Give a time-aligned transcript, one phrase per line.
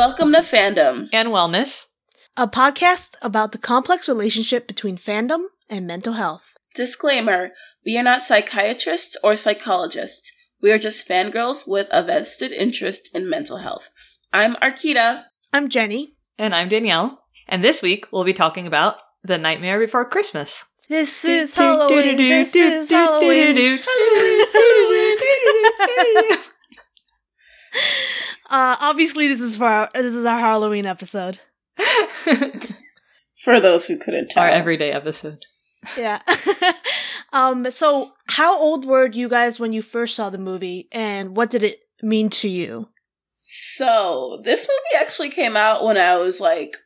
[0.00, 1.10] Welcome to Fandom.
[1.12, 1.88] and wellness.
[2.34, 6.56] a podcast about the complex relationship between fandom and mental health.
[6.74, 7.50] Disclaimer
[7.84, 10.32] We are not psychiatrists or psychologists.
[10.62, 13.90] We are just fangirls with a vested interest in mental health.
[14.32, 15.24] I'm Arkita.
[15.52, 16.14] I'm Jenny.
[16.38, 17.22] And I'm Danielle.
[17.46, 20.64] And this week we'll be talking about The Nightmare Before Christmas.
[20.88, 22.16] This is Halloween.
[22.16, 23.68] This is Halloween.
[28.50, 31.38] Uh, obviously, this is for our, this is our Halloween episode.
[33.44, 34.42] For those who couldn't tell.
[34.42, 35.44] Our everyday episode.
[35.96, 36.20] Yeah.
[37.32, 37.70] um.
[37.70, 41.62] So, how old were you guys when you first saw the movie, and what did
[41.62, 42.88] it mean to you?
[43.36, 46.76] So, this movie actually came out when I was like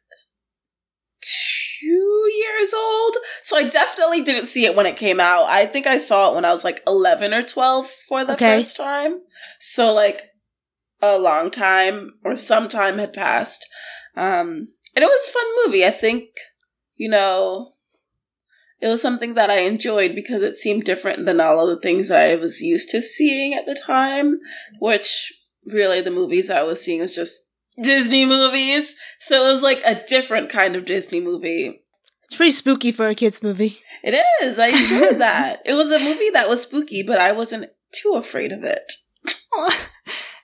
[1.21, 3.17] two years old.
[3.43, 5.45] So, I definitely didn't see it when it came out.
[5.49, 8.61] I think I saw it when I was like 11 or 12 for the Okay.
[8.61, 9.21] first time.
[9.59, 10.23] So, like,
[11.11, 13.67] a long time or some time had passed.
[14.17, 15.85] Um, and it was a fun movie.
[15.85, 16.29] I think,
[16.97, 17.75] you know,
[18.81, 22.09] it was something that I enjoyed because it seemed different than all of the things
[22.09, 24.39] that I was used to seeing at the time,
[24.79, 25.33] which
[25.65, 27.43] really the movies I was seeing was just
[27.83, 28.95] Disney movies.
[29.21, 31.81] So it was like a different kind of Disney movie.
[32.25, 33.79] It's pretty spooky for a kids movie.
[34.03, 34.59] It is.
[34.59, 35.63] I enjoyed that.
[35.65, 38.93] It was a movie that was spooky, but I wasn't too afraid of it.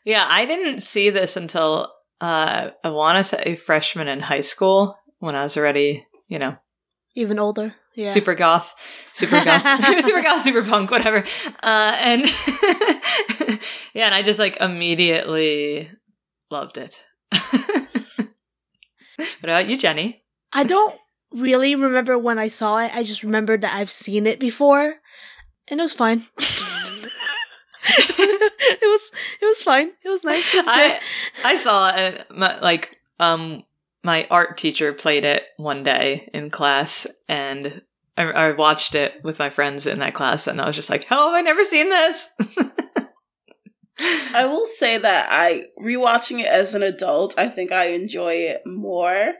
[0.05, 4.41] yeah, I didn't see this until uh, I want to say a freshman in high
[4.41, 6.57] school when I was already, you know,
[7.15, 7.75] Even older.
[7.95, 8.09] Yeah.
[8.09, 8.73] super goth,
[9.13, 9.63] super goth,
[10.05, 11.25] super goth, super punk, whatever.
[11.63, 12.23] Uh, and
[13.95, 15.91] yeah, and I just like immediately
[16.51, 17.03] loved it.
[18.17, 18.29] what
[19.43, 20.23] about you, Jenny?
[20.53, 20.97] I don't
[21.33, 22.95] really remember when I saw it.
[22.95, 24.95] I just remembered that I've seen it before,
[25.69, 26.25] and it was fine.
[28.19, 29.91] it was it was fine.
[30.05, 30.55] It was nice.
[30.55, 30.69] It was.
[30.69, 31.01] I
[31.45, 33.65] I saw it my, like um
[34.03, 37.83] my art teacher played it one day in class and
[38.17, 41.05] I, I watched it with my friends in that class and I was just like,
[41.05, 42.29] how have I never seen this?
[44.35, 48.63] I will say that I rewatching it as an adult, I think I enjoy it
[48.65, 49.35] more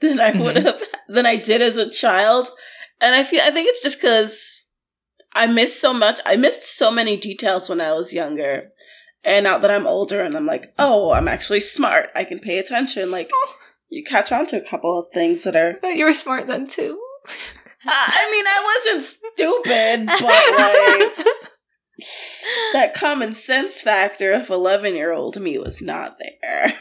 [0.00, 2.48] than I would have than I did as a child.
[3.00, 4.63] And I feel I think it's just cuz
[5.34, 6.20] I missed so much.
[6.24, 8.70] I missed so many details when I was younger.
[9.24, 12.10] And now that I'm older and I'm like, "Oh, I'm actually smart.
[12.14, 13.30] I can pay attention." Like
[13.88, 16.66] you catch on to a couple of things that are but you were smart then
[16.66, 17.00] too.
[17.86, 21.26] I mean, I wasn't stupid, but like
[22.72, 26.74] that common sense factor of 11 year old me was not there.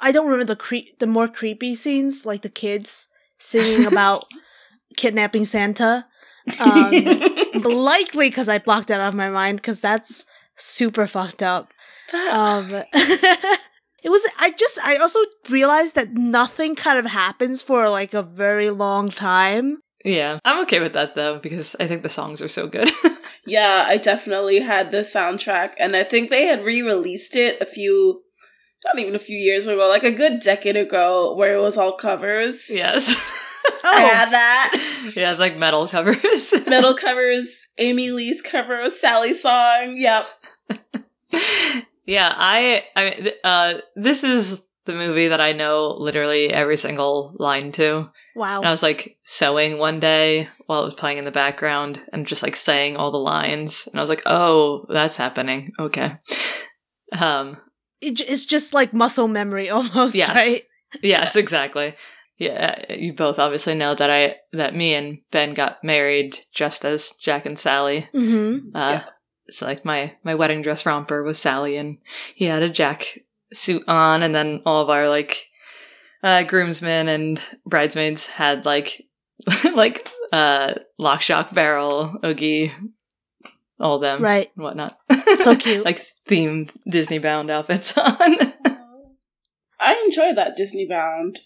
[0.00, 4.24] I don't remember the cre- the more creepy scenes, like the kids singing about
[4.96, 6.06] kidnapping Santa.
[6.60, 7.27] Um, but
[7.64, 10.24] likely because I blocked that out of my mind because that's
[10.56, 11.72] super fucked up.
[12.12, 14.26] Um, it was.
[14.38, 14.78] I just.
[14.84, 19.78] I also realized that nothing kind of happens for like a very long time.
[20.04, 22.90] Yeah, I'm okay with that though because I think the songs are so good.
[23.46, 27.66] yeah, I definitely had the soundtrack, and I think they had re released it a
[27.66, 28.22] few,
[28.84, 31.96] not even a few years ago, like a good decade ago, where it was all
[31.96, 32.70] covers.
[32.70, 33.16] yes.
[33.84, 35.12] I had that.
[35.16, 36.52] yeah, it's like metal covers.
[36.66, 37.48] Metal covers,
[37.78, 39.96] Amy Lee's cover of Sally's song.
[39.96, 40.28] Yep.
[42.06, 47.72] yeah, I I uh this is the movie that I know literally every single line
[47.72, 48.10] to.
[48.34, 48.58] Wow.
[48.58, 52.26] And I was like sewing one day while it was playing in the background and
[52.26, 53.86] just like saying all the lines.
[53.90, 55.72] And I was like, oh, that's happening.
[55.78, 56.16] Okay.
[57.12, 57.56] Um,
[58.00, 60.34] it's just like muscle memory almost, Yes.
[60.34, 60.62] right?
[61.02, 61.94] yes, exactly.
[62.38, 67.10] Yeah, you both obviously know that I that me and Ben got married just as
[67.20, 68.08] Jack and Sally.
[68.14, 68.76] Mm-hmm.
[68.76, 69.04] Uh, Yeah.
[69.46, 71.98] It's like my my wedding dress romper was Sally, and
[72.34, 73.20] he had a Jack
[73.52, 75.46] suit on, and then all of our like
[76.22, 79.06] uh, groomsmen and bridesmaids had like
[79.74, 82.72] like uh, lock, shock, barrel, oogie,
[83.80, 84.50] all them, Right.
[84.54, 84.96] and whatnot.
[85.38, 85.84] So cute.
[85.84, 88.52] like themed Disney bound outfits on.
[89.80, 91.38] I enjoy that Disney Bound.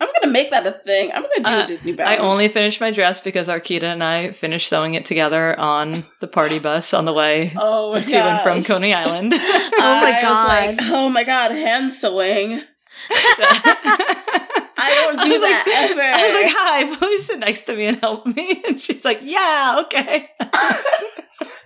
[0.00, 1.10] I'm gonna make that a thing.
[1.12, 2.08] I'm gonna do Uh, a Disney Bound.
[2.08, 6.28] I only finished my dress because Arkita and I finished sewing it together on the
[6.28, 8.62] party bus on the way oh my to and from.
[8.62, 9.32] Coney Island.
[9.80, 10.88] Oh my I was like, God.
[10.92, 12.60] oh my god, hand sewing.
[13.10, 16.00] I don't do was that like, ever.
[16.02, 19.20] I was like, "Hi, please sit next to me and help me." And she's like,
[19.22, 20.30] "Yeah, okay."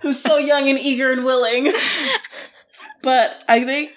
[0.01, 1.73] Who's so young and eager and willing.
[3.01, 3.91] But I think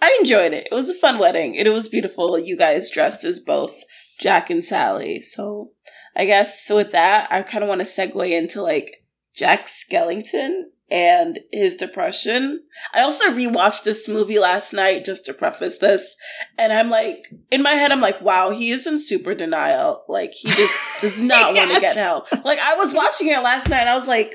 [0.00, 0.68] I enjoyed it.
[0.70, 1.54] It was a fun wedding.
[1.54, 2.38] It was beautiful.
[2.38, 3.74] You guys dressed as both
[4.18, 5.20] Jack and Sally.
[5.20, 5.72] So
[6.16, 9.04] I guess with that, I kind of want to segue into like
[9.34, 12.62] Jack Skellington and his depression.
[12.92, 16.16] I also rewatched this movie last night just to preface this,
[16.58, 20.04] and I'm like, in my head, I'm like, wow, he is in super denial.
[20.08, 22.26] Like, he just does not want to get help.
[22.44, 24.34] Like, I was watching it last night, and I was like,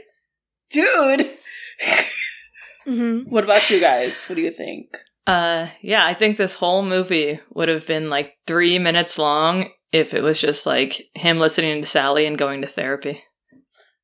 [0.71, 1.31] dude.
[2.85, 4.23] hmm what about you guys?
[4.25, 4.95] What do you think?
[5.27, 10.13] Uh, yeah, I think this whole movie would have been like three minutes long if
[10.13, 13.23] it was just like him listening to Sally and going to therapy.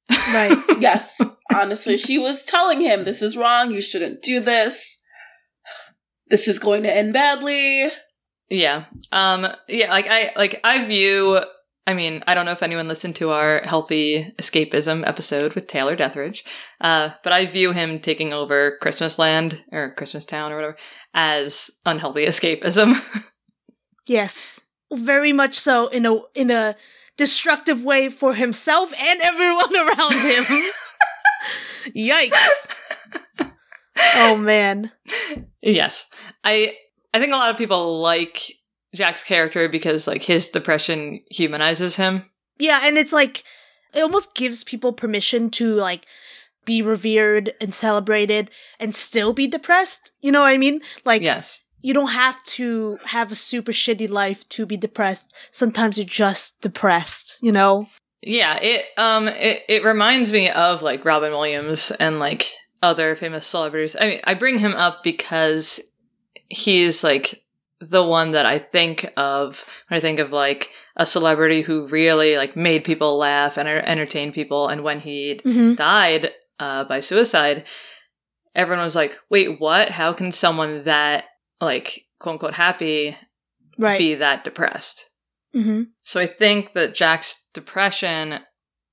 [0.09, 0.57] Right.
[0.81, 1.21] Yes,
[1.53, 4.99] honestly, she was telling him, this is wrong, you shouldn't do this.
[6.27, 7.91] This is going to end badly.
[8.49, 8.85] Yeah.
[9.11, 11.41] Um yeah, like I like I view
[11.91, 15.97] I mean, I don't know if anyone listened to our healthy escapism episode with Taylor
[15.97, 16.43] Deathridge,
[16.79, 20.77] uh, but I view him taking over Christmas Land or Christmas Town or whatever
[21.13, 22.95] as unhealthy escapism.
[24.07, 24.59] Yes.
[24.91, 26.75] Very much so in a in a
[27.17, 30.43] destructive way for himself and everyone around him.
[31.95, 32.67] Yikes.
[34.15, 34.91] Oh man.
[35.61, 36.09] yes.
[36.43, 36.75] I
[37.13, 38.57] I think a lot of people like
[38.93, 42.29] Jack's character because like his depression humanizes him.
[42.57, 43.43] Yeah, and it's like
[43.93, 46.05] it almost gives people permission to like
[46.65, 50.11] be revered and celebrated and still be depressed.
[50.21, 50.81] You know what I mean?
[51.05, 51.61] Like yes.
[51.81, 55.33] you don't have to have a super shitty life to be depressed.
[55.51, 57.87] Sometimes you're just depressed, you know?
[58.21, 62.47] Yeah, it um it, it reminds me of like Robin Williams and like
[62.83, 63.95] other famous celebrities.
[63.99, 65.79] I mean, I bring him up because
[66.49, 67.43] he's like
[67.81, 72.37] the one that I think of when I think of like a celebrity who really
[72.37, 75.73] like made people laugh and entertain people and when he Mm-hmm.
[75.75, 77.63] died uh by suicide,
[78.53, 79.89] everyone was like, "Wait, what?
[79.89, 81.25] How can someone that
[81.59, 83.17] like quote unquote happy
[83.77, 83.97] Right.
[83.97, 85.09] be that depressed?"
[85.55, 85.83] mm-hmm.
[86.03, 88.39] So I think that Jack's depression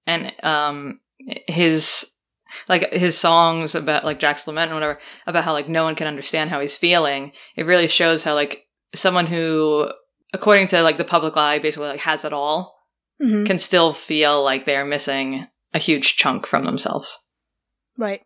[0.07, 1.01] and um
[1.47, 2.11] his
[2.69, 6.07] like his songs about like Jack's lament and whatever about how like no one can
[6.07, 7.33] understand how he's feeling.
[7.57, 8.65] It really shows how like
[8.95, 9.89] someone who
[10.33, 12.75] according to like the public eye basically like has it all
[13.21, 13.47] Mm-hmm.
[13.47, 17.19] can still feel like they're missing a huge chunk from themselves.
[17.97, 18.23] Right.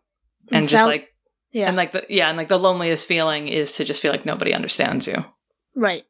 [0.51, 1.09] And just Sal- like
[1.51, 1.67] yeah.
[1.67, 4.53] and like the yeah, and like the loneliest feeling is to just feel like nobody
[4.53, 5.25] understands you.
[5.75, 6.03] right.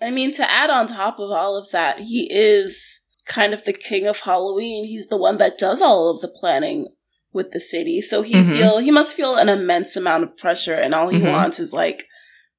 [0.00, 3.72] I mean, to add on top of all of that, he is kind of the
[3.72, 4.84] king of Halloween.
[4.84, 6.86] He's the one that does all of the planning
[7.32, 8.00] with the city.
[8.02, 8.52] So he Mhm.
[8.56, 11.32] feel he must feel an immense amount of pressure and all he Mhm.
[11.32, 12.06] wants is like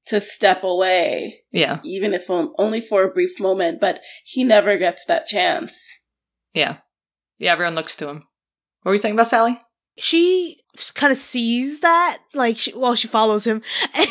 [0.09, 1.79] to step away, Yeah.
[1.83, 5.79] even if only for a brief moment, but he never gets that chance.
[6.53, 6.77] Yeah.
[7.37, 8.23] Yeah, everyone looks to him.
[8.81, 9.61] What were you talking about Sally?
[9.99, 10.61] She
[10.93, 13.61] kind of sees that, like, she, well, she follows him,
[13.93, 14.07] and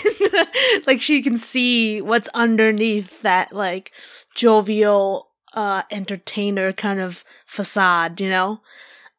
[0.87, 3.93] like she can see what's underneath that, like,
[4.35, 8.61] jovial, uh, entertainer kind of facade, you know?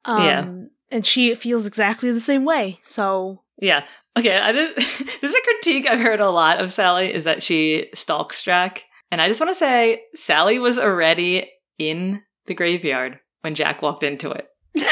[0.06, 0.52] Um, Yeah.
[0.90, 2.80] And she feels exactly the same way.
[2.84, 3.86] So, Yeah.
[4.18, 4.38] Okay.
[4.38, 7.90] I did, this is a critique I've heard a lot of Sally is that she
[7.94, 8.84] stalks Jack.
[9.12, 14.04] And I just want to say Sally was already in the graveyard when Jack walked
[14.04, 14.48] into it.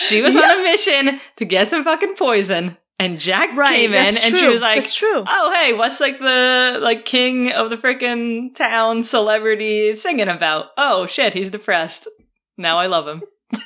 [0.00, 2.76] She was on a mission to get some fucking poison.
[2.98, 3.76] And Jack right.
[3.76, 5.24] came in and she was like, that's true.
[5.26, 10.66] Oh, hey, what's like the like king of the freaking town celebrity singing about?
[10.76, 12.08] Oh shit, he's depressed.
[12.56, 13.22] Now I love him.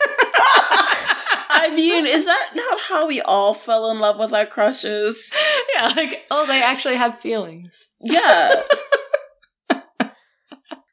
[1.64, 5.32] I mean, is that not how we all fell in love with our crushes?
[5.74, 7.88] yeah, like oh, they actually have feelings.
[8.00, 8.62] Yeah.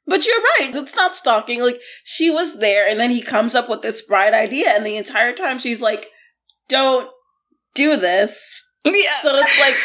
[0.07, 0.75] But you're right.
[0.75, 1.61] It's not stalking.
[1.61, 4.97] Like she was there, and then he comes up with this bright idea, and the
[4.97, 6.07] entire time she's like,
[6.67, 7.09] "Don't
[7.75, 9.21] do this." Yeah.
[9.21, 9.75] So it's like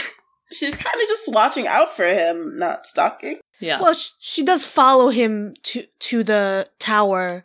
[0.52, 3.38] she's kind of just watching out for him, not stalking.
[3.60, 3.80] yeah.
[3.80, 7.44] Well, sh- she does follow him to to the tower,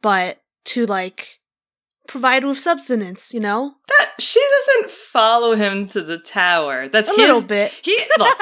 [0.00, 1.40] but to like
[2.06, 6.88] provide with substance, you know, that she doesn't follow him to the tower.
[6.88, 7.72] That's a his, little bit.
[7.82, 8.38] He look,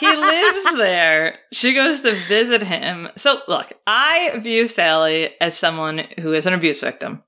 [0.00, 1.38] he lives there.
[1.52, 3.08] She goes to visit him.
[3.16, 7.22] So look, I view Sally as someone who is an abuse victim.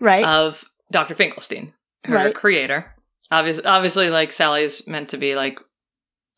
[0.00, 0.24] right?
[0.24, 1.14] of Dr.
[1.14, 1.72] Finkelstein,
[2.04, 2.34] her Right.
[2.34, 2.94] creator.
[3.30, 5.58] Obviously, obviously, like Sally's meant to be like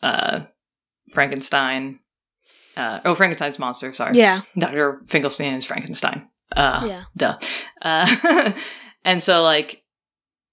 [0.02, 0.40] uh,
[1.12, 2.00] Frankenstein.
[2.76, 3.92] Uh, oh, Frankenstein's monster.
[3.94, 5.00] Sorry, yeah, Dr.
[5.06, 6.28] Finkelstein is Frankenstein.
[6.56, 7.38] Uh, yeah, Duh.
[7.82, 8.52] Uh,
[9.04, 9.82] and so, like,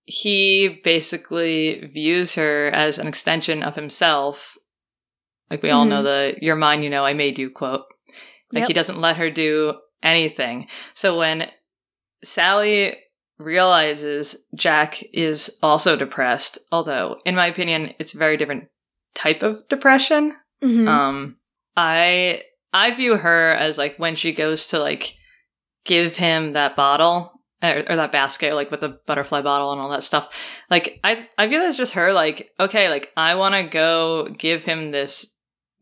[0.05, 4.57] he basically views her as an extension of himself.
[5.49, 7.83] Like we all know the "You're mine, you know, I made you" quote.
[8.53, 8.67] Like Yep.
[8.67, 10.67] he doesn't let her do anything.
[10.93, 11.49] So when
[12.23, 12.95] Sally
[13.37, 18.65] realizes Jack is also depressed, although in my opinion it's a very different
[19.13, 20.35] type of depression.
[20.63, 20.87] Mhm.
[20.87, 21.37] Um
[21.75, 22.43] I
[22.73, 25.15] I view her as like when she goes to like
[25.85, 29.89] give him that bottle or, or that basket, like with the butterfly bottle and all
[29.89, 30.35] that stuff.
[30.69, 32.13] Like I, I feel it's just her.
[32.13, 35.27] Like, okay, like I want to go give him this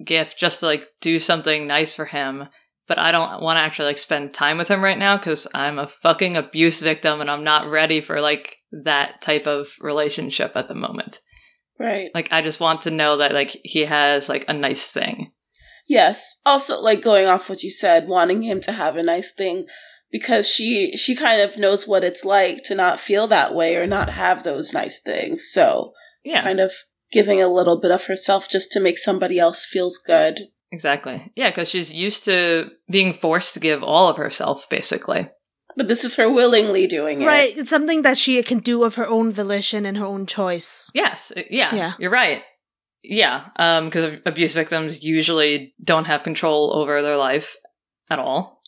[0.03, 2.47] gift just to like do something nice for him,
[2.87, 5.79] but I don't want to actually like spend time with him right now because I'm
[5.79, 10.67] a fucking abuse victim and I'm not ready for like that type of relationship at
[10.67, 11.21] the moment.
[11.79, 12.09] Right.
[12.13, 15.31] Like I just want to know that like he has like a nice thing.
[15.87, 16.35] Yes.
[16.45, 19.65] Also, like going off what you said, wanting him to have a nice thing
[20.11, 23.85] because she she kind of knows what it's like to not feel that way or
[23.87, 25.47] not have those nice things.
[25.51, 26.41] So Yeah.
[26.43, 26.71] kind of
[27.11, 30.39] giving a little bit of herself just to make somebody else feels good.
[30.71, 31.31] Exactly.
[31.35, 35.29] Yeah, because she's used to being forced to give all of herself, basically.
[35.75, 37.25] But this is her willingly doing it.
[37.25, 37.57] Right.
[37.57, 40.91] It's something that she can do of her own volition and her own choice.
[40.93, 41.31] Yes.
[41.35, 41.73] uh, Yeah.
[41.73, 41.93] Yeah.
[41.99, 42.43] You're right.
[43.01, 43.45] Yeah.
[43.55, 47.55] Um, because abuse victims usually don't have control over their life
[48.09, 48.58] at all.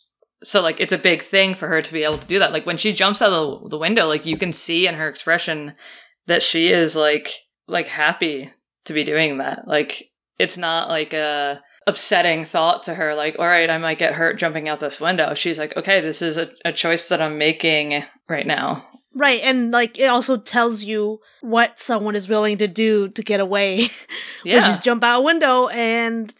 [0.44, 2.52] So like it's a big thing for her to be able to do that.
[2.52, 5.08] Like when she jumps out of the, the window, like you can see in her
[5.08, 5.74] expression
[6.26, 7.32] that she is like
[7.66, 8.52] like happy
[8.84, 9.66] to be doing that.
[9.66, 14.14] Like it's not like a upsetting thought to her like all right i might get
[14.14, 17.36] hurt jumping out this window she's like okay this is a, a choice that i'm
[17.36, 19.42] making right now Right.
[19.42, 23.82] And like it also tells you what someone is willing to do to get away.
[23.82, 23.90] Which
[24.44, 26.34] yeah is jump out a window and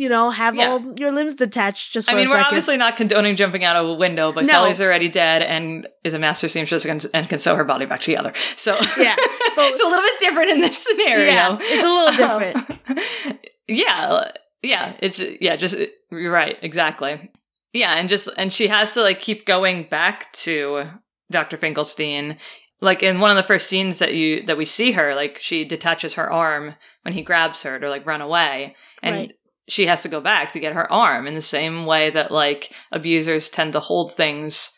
[0.00, 0.70] you know, have Yeah.
[0.70, 2.46] all your limbs detached just for I mean, we're second.
[2.46, 4.52] obviously not condoning jumping out of a window, but No.
[4.54, 8.00] Sally's already dead and is a master seamstress and and can sew her body back
[8.00, 8.32] together.
[8.56, 9.14] So Yeah.
[9.18, 11.26] it's a little bit different in this scenario.
[11.26, 12.80] Yeah, it's a little different.
[13.28, 13.38] Um,
[13.68, 14.30] yeah,
[14.62, 15.76] yeah, it's yeah, just
[16.10, 17.30] you're right, exactly.
[17.72, 20.84] Yeah, and just and she has to like keep going back to
[21.30, 21.56] Dr.
[21.56, 22.36] Finkelstein.
[22.82, 25.64] Like in one of the first scenes that you that we see her, like she
[25.64, 29.32] detaches her arm when he grabs her to like run away, and Right.
[29.68, 32.72] She has to go back to get her arm in the same way that like
[32.90, 34.72] abusers tend to hold things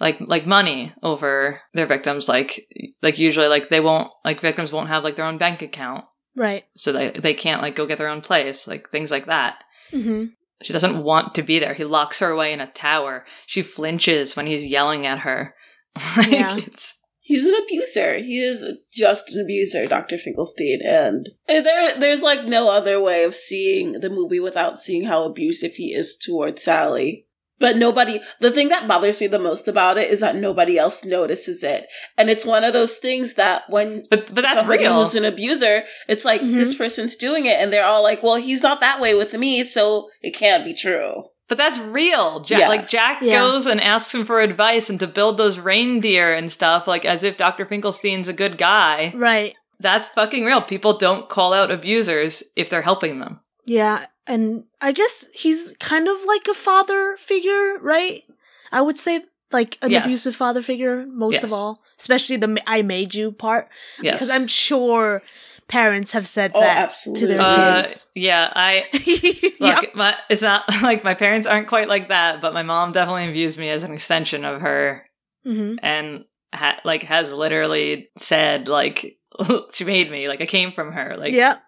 [0.00, 2.28] like like money over their victims.
[2.28, 2.66] Like
[3.02, 6.04] like usually like they won't like victims won't have like their own bank account.
[6.36, 6.64] Right.
[6.76, 9.62] so they they can't like go get their own place like things like that.
[9.90, 10.26] Hmm
[10.60, 11.72] she doesn't want to be there.
[11.72, 13.24] He locks her away in a tower.
[13.46, 15.54] She flinches when he's yelling at her.
[16.16, 16.56] Like, Yeah.
[16.56, 16.94] it's
[17.28, 18.16] He's an abuser.
[18.20, 20.16] He is just an abuser, Dr.
[20.16, 20.78] Finkelstein.
[20.82, 25.74] And there, there's like no other way of seeing the movie without seeing how abusive
[25.74, 27.26] he is towards Sally.
[27.58, 31.04] But nobody, the thing that bothers me the most about it is that nobody else
[31.04, 31.86] notices it.
[32.16, 35.26] And it's one of those things that when but but that's somebody real who's an
[35.26, 36.54] abuser, it's like Mhm.
[36.54, 39.64] this person's doing it and they're all like, well, he's not that way with me,
[39.64, 41.24] so it can't be true.
[41.48, 42.40] But that's real.
[42.40, 42.68] Jack, Yeah.
[42.68, 43.32] Like Jack Yeah.
[43.40, 47.22] goes and asks him for advice and to build those reindeer and stuff, like as
[47.22, 47.64] if Dr.
[47.64, 49.12] Finkelstein's a good guy.
[49.14, 49.54] Right.
[49.80, 50.60] That's fucking real.
[50.60, 53.40] People don't call out abusers if they're helping them.
[53.64, 54.06] Yeah.
[54.26, 58.24] And I guess he's kind of like a father figure, right?
[58.70, 60.04] I would say like an Yes.
[60.04, 63.68] abusive father figure most of all, especially the "I made you" part,
[64.02, 64.16] Yes.
[64.16, 65.22] because I'm sure
[65.68, 67.20] parents have said Oh, that absolutely.
[67.20, 68.06] to their uh, kids.
[68.14, 69.54] yeah, I Yep.
[69.60, 69.94] look.
[69.94, 73.58] My, it's not like my parents aren't quite like that, but my mom definitely views
[73.58, 75.04] me as an extension of her,
[75.44, 79.18] hmm and ha- like has literally said like
[79.72, 81.58] she made me, like I came from her, like yeah.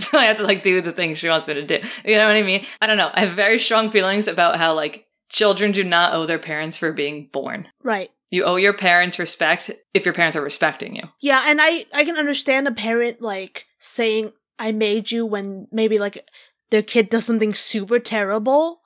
[0.00, 1.78] so I have to like do the things she wants me to do.
[2.04, 2.64] You know what I mean?
[2.80, 3.10] I don't know.
[3.12, 6.92] I have very strong feelings about how like children do not owe their parents for
[6.92, 7.68] being born.
[7.82, 8.10] Right.
[8.30, 11.04] You owe your parents respect if your parents are respecting you.
[11.20, 15.98] Yeah, and I I can understand a parent like saying I made you when maybe
[15.98, 16.28] like
[16.70, 18.80] their kid does something super terrible,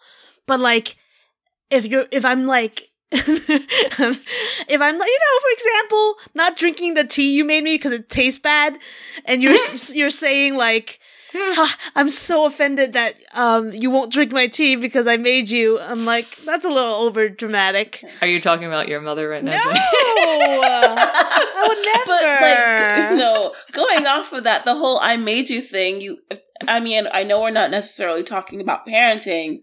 [0.47, 0.97] but like
[1.71, 7.05] if you're if I'm like if I'm like you know for example not drinking the
[7.05, 8.79] tea you made me because it tastes bad
[9.25, 9.57] and you're
[9.95, 11.08] you're saying like "Ha,
[11.95, 16.05] I'm so offended that um you won't drink my tea because I made you I'm
[16.05, 19.51] like that's a little over dramatic Are you talking about your mother right now?
[19.53, 19.59] no
[21.61, 25.61] I would never But like, no, going off of that, the whole "I made you"
[25.61, 26.01] thing.
[26.01, 26.19] You,
[26.67, 29.59] I mean, I know we're not necessarily talking about parenting,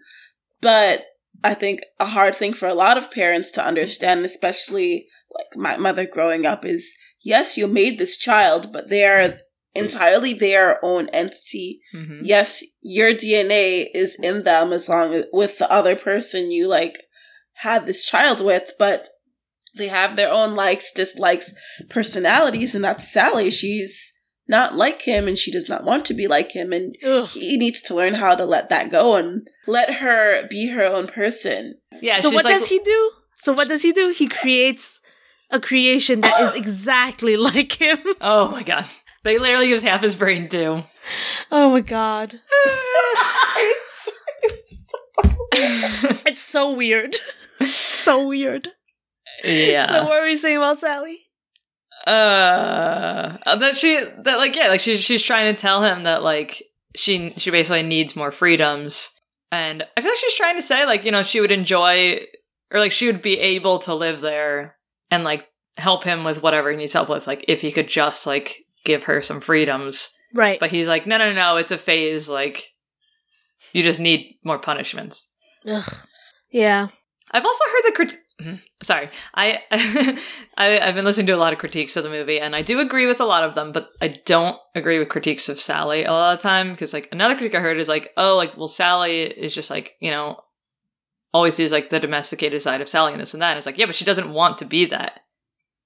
[0.62, 1.04] but
[1.44, 5.78] I think a hard thing for a lot of parents to understand, especially like my
[5.78, 9.38] mother growing up, is yes, you made this child, but they are
[9.76, 11.82] entirely their own entity.
[11.94, 12.22] Mhm.
[12.24, 17.04] Yes, your DNA is in them as long as with the other person you like
[17.56, 19.10] had this child with, but
[19.76, 21.54] they have their own likes, dislikes,
[21.90, 23.50] personalities, and that's Sally.
[23.52, 24.14] She's
[24.48, 27.28] not like him and she does not want to be like him and Ugh.
[27.30, 31.08] he needs to learn how to let that go and let her be her own
[31.08, 31.76] person.
[32.02, 32.18] Yeah.
[32.18, 33.12] so what like, does he do?
[33.38, 34.14] So what does he do?
[34.16, 35.02] He creates
[35.50, 38.00] a creation that is exactly like him.
[38.22, 38.86] Oh my god.
[39.26, 40.84] They literally use half his brain too.
[41.52, 42.36] Oh my god.
[43.58, 44.10] It's-
[44.44, 47.18] it's so- It's so weird.
[47.66, 48.70] so weird.
[49.44, 49.88] yeah.
[49.88, 51.22] So what were you saying about Sally?
[52.08, 56.62] uh that she that like yeah like she's she's trying to tell him that like
[56.96, 59.10] she she basically needs more freedoms
[59.52, 62.20] and i feel like she's trying to say like you know she would enjoy
[62.72, 64.76] or like she would be able to live there
[65.10, 68.28] and like help him with whatever he needs help with like if he could just
[68.28, 70.60] like give her some freedoms Right.
[70.60, 72.72] but he's like no no no it's a phase like
[73.74, 75.30] you just need more punishments
[75.68, 75.94] Ugh.
[76.52, 76.88] Yeah.
[77.32, 78.60] I've also heard the crit- Mhm.
[78.84, 79.62] Sorry, I,
[80.58, 82.82] I I've been listening to a lot of critiques of the movie, and I do
[82.82, 86.12] agree with a lot of them, but I don't agree with critiques of Sally a
[86.12, 88.68] lot of the time because like another critique I heard is like, oh, like well,
[88.68, 90.38] Sally is just like you know
[91.34, 93.52] always sees like the domesticated side of Sally and this and that.
[93.52, 95.22] And it's like yeah, but she doesn't want to be that.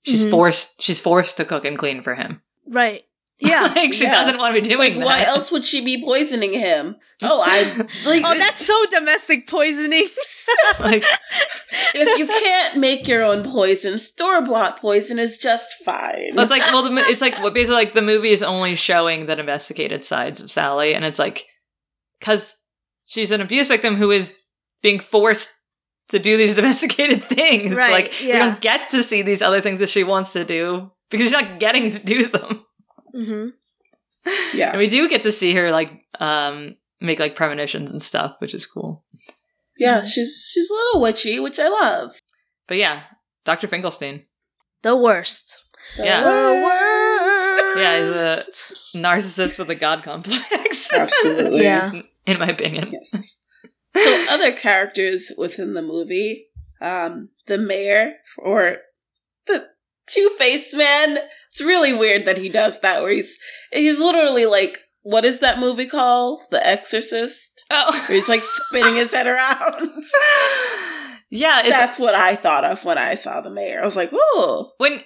[0.01, 0.31] She's Mhm.
[0.31, 0.81] forced.
[0.81, 2.41] She's forced to cook and clean for him.
[2.69, 3.03] Right.
[3.41, 3.71] Yeah.
[3.73, 4.15] like she Yeah.
[4.15, 5.05] doesn't want to be doing that.
[5.05, 6.97] Why else would she be poisoning him?
[7.21, 7.63] Oh, I
[8.05, 8.23] like.
[8.25, 10.07] oh, that's so domestic poisoning.
[10.79, 11.03] like
[11.93, 16.31] if you can't make your own poison, store bought poison is just fine.
[16.35, 18.75] But it's like, well, the, mo- it's like well, basically like the movie is only
[18.75, 21.45] showing the domesticated sides of Sally, and it's like
[22.19, 22.53] because
[23.05, 24.33] she's an abuse victim who is
[24.81, 25.49] being forced
[26.09, 27.71] to do these domesticated things.
[27.71, 30.91] Right, Like we don't get to see these other things that she wants to do
[31.09, 32.65] because she's not getting to do them.
[33.13, 33.47] hmm
[34.53, 38.35] yeah, And we do get to see her like um make like premonitions and stuff,
[38.39, 39.03] which is cool.
[39.77, 40.01] yeah.
[40.03, 42.19] She's she's a little witchy, which I love.
[42.67, 43.03] But yeah,
[43.45, 43.67] Dr.
[43.67, 44.25] Finkelstein,
[44.83, 45.63] The worst.
[45.97, 46.21] Yeah.
[46.21, 47.77] The worst.
[47.77, 48.11] Yeah, he's
[48.93, 50.91] a- narcissist with a god complex.
[50.93, 51.63] Absolutely.
[51.63, 51.91] Yeah.
[52.27, 52.91] in my opinion.
[52.91, 53.23] Yes.
[53.95, 56.47] So other characters within the movie,
[56.81, 58.77] um, the mayor or
[59.47, 59.67] the
[60.09, 61.17] two faced man.
[61.51, 63.35] It's really weird that he does that where he's
[63.71, 66.41] he's literally like what is that movie called?
[66.51, 67.63] The Exorcist?
[67.71, 70.03] Oh, Where he's like spinning his head around.
[71.29, 73.81] yeah, That's what I thought of when I saw the mayor.
[73.81, 75.01] I was like, oh when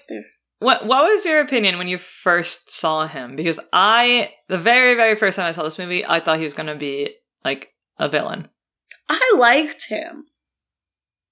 [0.60, 3.36] what what was your opinion when you first saw him?
[3.36, 6.54] Because I the very very first time I saw this movie, I thought he was
[6.54, 8.50] going to be like a villain.
[9.10, 10.26] I liked him.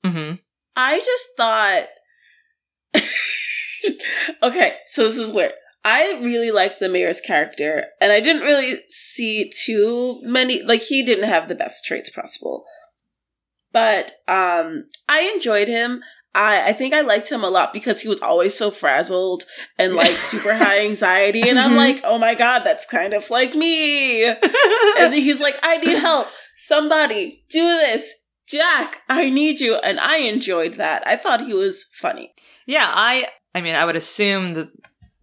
[0.05, 0.33] hmm
[0.75, 1.87] I just thought
[4.43, 5.53] Okay, so this is weird.
[5.83, 11.03] I really liked the mayor's character, and I didn't really see too many like he
[11.03, 12.65] didn't have the best traits possible.
[13.71, 16.01] But um I enjoyed him.
[16.33, 19.43] I, I think I liked him a lot because he was always so frazzled
[19.77, 21.49] and like super high anxiety.
[21.49, 21.75] And I'm Mhm.
[21.77, 24.23] like, oh my God, that's kind of like me.
[24.99, 26.27] And he's like, I need help.
[26.67, 28.13] Somebody do this.
[28.47, 29.75] Jack, I need you.
[29.75, 31.05] And I enjoyed that.
[31.07, 32.33] I thought he was funny.
[32.65, 34.69] yeah, I I mean, I would assume that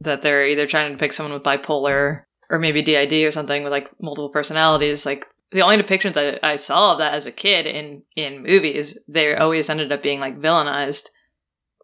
[0.01, 3.73] that they're either trying to depict someone with bipolar or maybe DID or something with
[3.73, 5.05] like multiple personalities.
[5.05, 8.99] Like the only depictions I, I saw of that as a kid in in movies,
[9.09, 11.09] they always ended up being like villainized.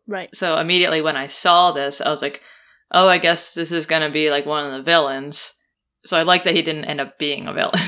[0.06, 0.34] Right.
[0.34, 2.42] So immediately when I saw this, I was like,
[2.90, 5.54] oh, I guess this is going to be like one of the villains.
[6.04, 7.80] So I like that he didn't end up being a villain.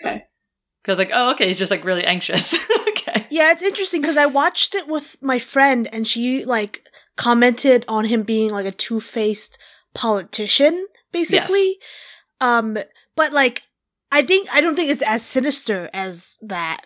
[0.00, 0.24] Okay.
[0.82, 2.58] Because like, oh, okay, he's just like really anxious.
[2.88, 3.26] okay.
[3.28, 6.88] Yeah, it's interesting because I watched it with my friend and she like
[7.20, 9.58] commented on him being like a two-faced
[9.92, 11.76] politician, basically.
[12.40, 12.78] Um,
[13.14, 13.64] but like
[14.10, 16.80] I think I don't think it's as sinister as that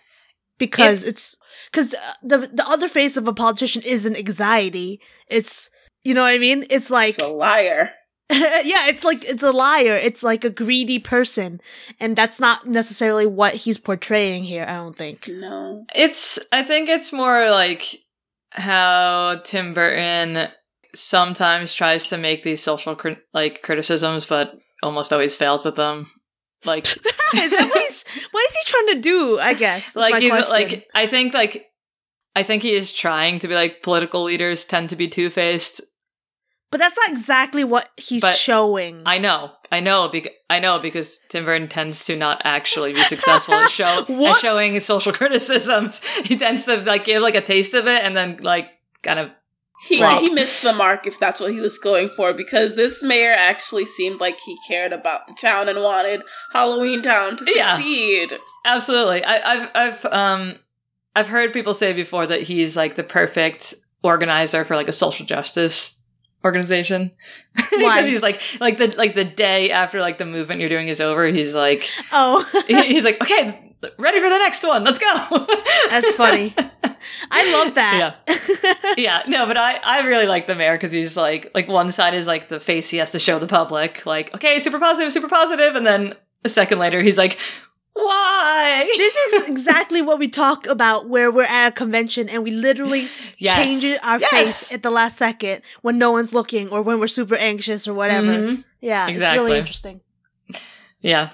[0.57, 1.37] because it's
[1.71, 4.99] because the the other face of a politician isn't anxiety.
[5.29, 5.69] It's
[6.03, 6.65] you know what I mean.
[6.69, 7.91] It's like He's a liar.
[8.29, 9.95] yeah, it's like it's a liar.
[9.95, 11.61] It's like a greedy person,
[11.99, 14.65] and that's not necessarily what he's portraying here.
[14.67, 15.29] I don't think.
[15.29, 15.85] No.
[15.95, 18.01] It's, I think it's more like
[18.55, 20.49] how Tim Burton
[20.93, 26.11] sometimes tries to make these social cri- like criticisms, but almost always fails at them.
[26.63, 28.03] Like, is that what he's?
[28.31, 29.39] What is he trying to do?
[29.39, 29.95] I guess.
[29.95, 30.13] like,
[30.49, 31.65] like, I think like,
[32.35, 35.81] I think he is trying to be like political leaders tend to be two faced.
[36.75, 39.01] But that's not exactly what he's But showing.
[39.05, 43.01] I know, I know, because I know because Tim Burton tends to not actually be
[43.05, 46.01] successful at show at showing social criticisms.
[46.25, 48.67] He tends to like give like a taste of it and then like
[49.03, 49.31] kind of
[49.87, 50.19] He, Right.
[50.21, 53.85] he missed the mark if that's what he was going for because this mayor actually
[53.85, 57.75] seemed like he cared about the town and wanted Halloween Town to Yeah.
[57.77, 58.33] succeed.
[58.65, 59.23] Absolutely.
[59.23, 60.55] I, I've I've um
[61.15, 65.25] I've heard people say before that he's like the perfect organizer for like a social
[65.25, 66.01] justice
[66.45, 67.11] organization.
[67.71, 67.95] Why?
[67.95, 71.01] Because he's like like the like the day after like the movement you're doing is
[71.01, 74.83] over, he's like oh, he- he's like okay, ready for the next one.
[74.83, 75.47] Let's go.
[75.89, 76.55] That's funny.
[77.29, 78.17] I love that.
[78.97, 82.13] yeah, no, but I I really like the mayor because he's like like one side
[82.13, 85.27] is like the face he has to show the public, like okay, super positive, super
[85.27, 87.37] positive, and then a second later he's like,
[87.95, 88.85] Why?
[88.97, 93.07] This is exactly what we talk about where we're at a convention and we literally
[93.37, 93.65] Yes.
[93.65, 94.29] change our Yes.
[94.31, 97.93] face at the last second when no one's looking or when we're super anxious or
[97.93, 98.27] whatever.
[98.37, 98.63] Mhm.
[98.81, 99.45] Yeah, it's Exactly.
[99.45, 100.01] really interesting.
[100.99, 101.29] Yeah,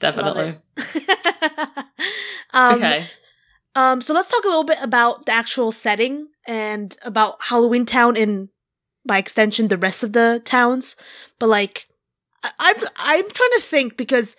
[0.00, 0.58] definitely.
[2.52, 3.06] um, okay.
[3.74, 8.16] Um, so let's talk a little bit about the actual setting and about Halloween Town
[8.18, 8.50] and
[9.06, 10.94] by extension the rest of the towns.
[11.38, 11.86] But like,
[12.44, 14.36] I- I'm I'm trying to think because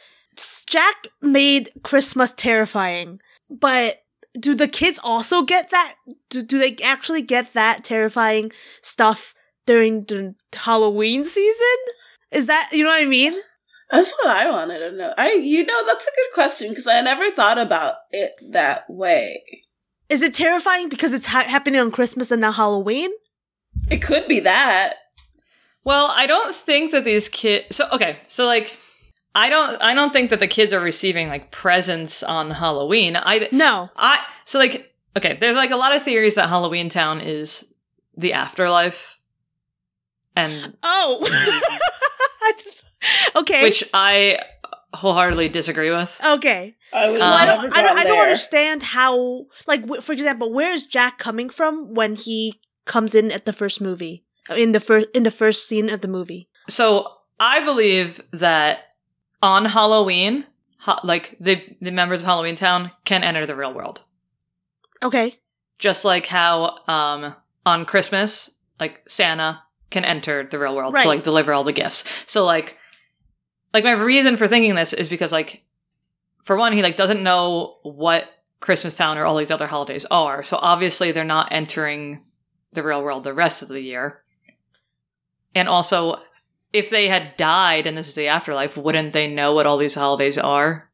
[0.67, 3.19] Jack made Christmas terrifying,
[3.49, 4.03] but
[4.39, 5.95] do the kids also get that?
[6.29, 9.33] Do do they actually get that terrifying stuff
[9.65, 11.77] during the Halloween season?
[12.31, 13.33] Is that you know what I mean?
[13.91, 15.13] That's what I wanted to know.
[15.19, 19.43] I, you know, that's a good question because I never thought about it that way.
[20.09, 23.11] Is it terrifying because it's ha- happening on Christmas and not Halloween?
[23.91, 24.95] It could be that.
[25.83, 27.75] Well, I don't think that these kids.
[27.75, 28.77] So okay, so like,
[29.35, 29.81] I don't.
[29.81, 33.15] I don't think that the kids are receiving like presents on Halloween.
[33.15, 33.49] I.
[33.51, 33.89] No.
[33.95, 34.23] I.
[34.45, 37.65] So like, okay, there's like a lot of theories that Halloween Town is
[38.15, 39.17] the afterlife,
[40.35, 41.25] and Oh.
[43.35, 43.63] okay.
[43.63, 44.39] which I
[44.93, 46.15] wholeheartedly disagree with.
[46.23, 46.75] okay.
[46.93, 47.75] I Um, Well, I don't.
[47.75, 49.45] I don't, I don't understand how.
[49.65, 53.81] Like, for example, where is Jack coming from when he comes in at the first
[53.81, 54.25] movie?
[54.55, 56.49] In the first in the first scene of the movie.
[56.69, 57.07] So
[57.39, 58.92] I believe that
[59.43, 60.45] on Halloween,
[60.77, 64.01] ha- like the the members of Halloween Town can enter the real world.
[65.03, 65.37] Okay.
[65.77, 71.03] just like how um on Christmas, like Santa can enter the real world Right.
[71.03, 72.03] to like deliver all the gifts.
[72.25, 72.77] So like
[73.73, 75.63] like my reason for thinking this is because like
[76.43, 78.29] for one, he like doesn't know what
[78.59, 80.41] Christmas Town or all these other holidays are.
[80.43, 82.23] So obviously they're not entering
[82.71, 84.23] the real world the rest of the year.
[85.55, 86.19] And also
[86.73, 89.95] if they had died and this is the afterlife, wouldn't they know what all these
[89.95, 90.89] holidays are?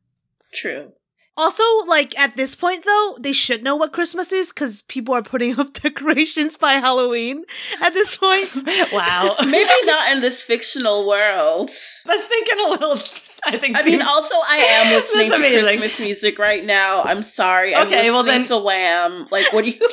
[0.53, 0.91] True.
[1.37, 5.21] Also, like at this point though, they should know what Christmas is because people are
[5.23, 7.45] putting up decorations by Halloween
[7.81, 8.49] at this point.
[8.93, 9.35] wow.
[9.45, 11.69] Maybe not in this fictional world.
[12.05, 12.99] That's thinking a little.
[13.45, 13.77] I think.
[13.77, 15.63] I mean, also, I am listening to amazing.
[15.79, 17.03] Christmas music right now.
[17.03, 17.73] I'm sorry.
[17.73, 19.27] I'm Okay, well then- to Wham.
[19.31, 19.87] Like, what do you do?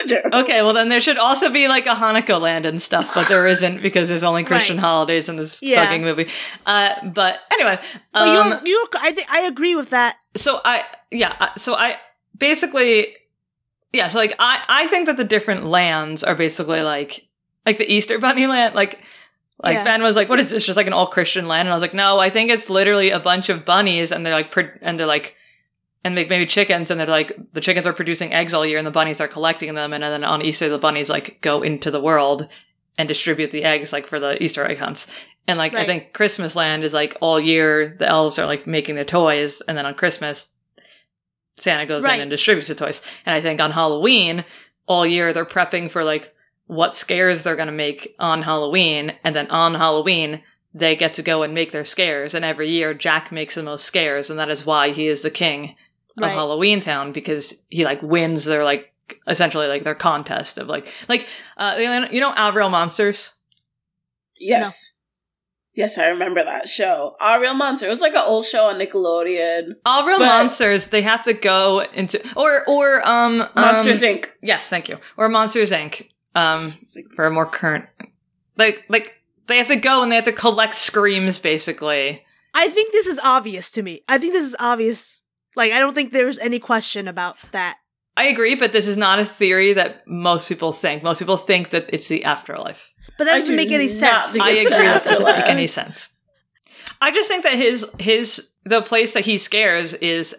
[0.32, 3.46] okay, well then there should also be like a Hanukkah land and stuff, but there
[3.46, 4.82] isn't because there's only Christian Right.
[4.84, 5.84] holidays in this Yeah.
[5.84, 6.28] fucking movie.
[6.66, 7.78] Uh, but anyway,
[8.14, 10.16] um, you're, you're, I I agree with that.
[10.36, 11.96] so I yeah, so I
[12.36, 13.14] basically
[13.92, 17.26] yeah, so like I I think that the different lands are basically like
[17.66, 19.00] like the Easter Bunny land, like.
[19.62, 19.84] Like Yeah.
[19.84, 20.64] Ben was like, "What is this?
[20.64, 23.10] Just like an all Christian land?" And I was like, "No, I think it's literally
[23.10, 25.36] a bunch of bunnies, and they're like, and they're like,
[26.02, 28.86] and make maybe chickens, and they're like, the chickens are producing eggs all year, and
[28.86, 32.00] the bunnies are collecting them, and then on Easter, the bunnies like go into the
[32.00, 32.48] world
[32.96, 35.06] and distribute the eggs, like for the Easter egg hunts.
[35.46, 38.96] And like, I think Christmas land is like all year, the elves are like making
[38.96, 40.48] the toys, and then on Christmas,
[41.56, 42.14] Santa goes Right.
[42.16, 43.02] in and distributes the toys.
[43.26, 44.44] And I think on Halloween,
[44.86, 46.34] all year they're prepping for like
[46.66, 49.12] what scares they're going to make on Halloween.
[49.24, 52.32] And then on Halloween, they get to go and make their scares.
[52.32, 54.30] And every year, Jack makes the most scares.
[54.30, 55.74] And that is why he is the king
[56.28, 58.92] of Halloween Town because he like wins their like
[59.26, 63.32] essentially like their contest of like, like, uh, you know- you know, Avril Monsters?
[64.38, 64.92] Yes.
[65.74, 67.16] Yes, I remember that show.
[67.20, 67.86] Our Real Monster.
[67.86, 69.74] It was like an old show on Nickelodeon.
[69.86, 74.28] Avril But- Monsters, they have to go into, or, or, um, Monsters um, Inc.
[74.42, 74.98] Yes, thank you.
[75.16, 76.08] Or Monsters Inc.
[76.34, 76.72] Um,
[77.16, 77.86] for a more current
[78.56, 79.14] like like
[79.48, 82.22] they have to go and they have to collect screams basically
[82.54, 84.02] I think this is obvious to me.
[84.08, 85.19] I think this is obvious.
[85.56, 87.78] Like, I don't think there's any question about that.
[88.16, 91.02] i agree but this is not a theory that most people think.
[91.02, 92.90] Most people think that it's the afterlife.
[93.18, 94.38] But that doesn't make any sense.
[94.38, 96.10] i it's the agree that doesn't make any sense.
[97.00, 100.34] I just think that his his the place that he scares is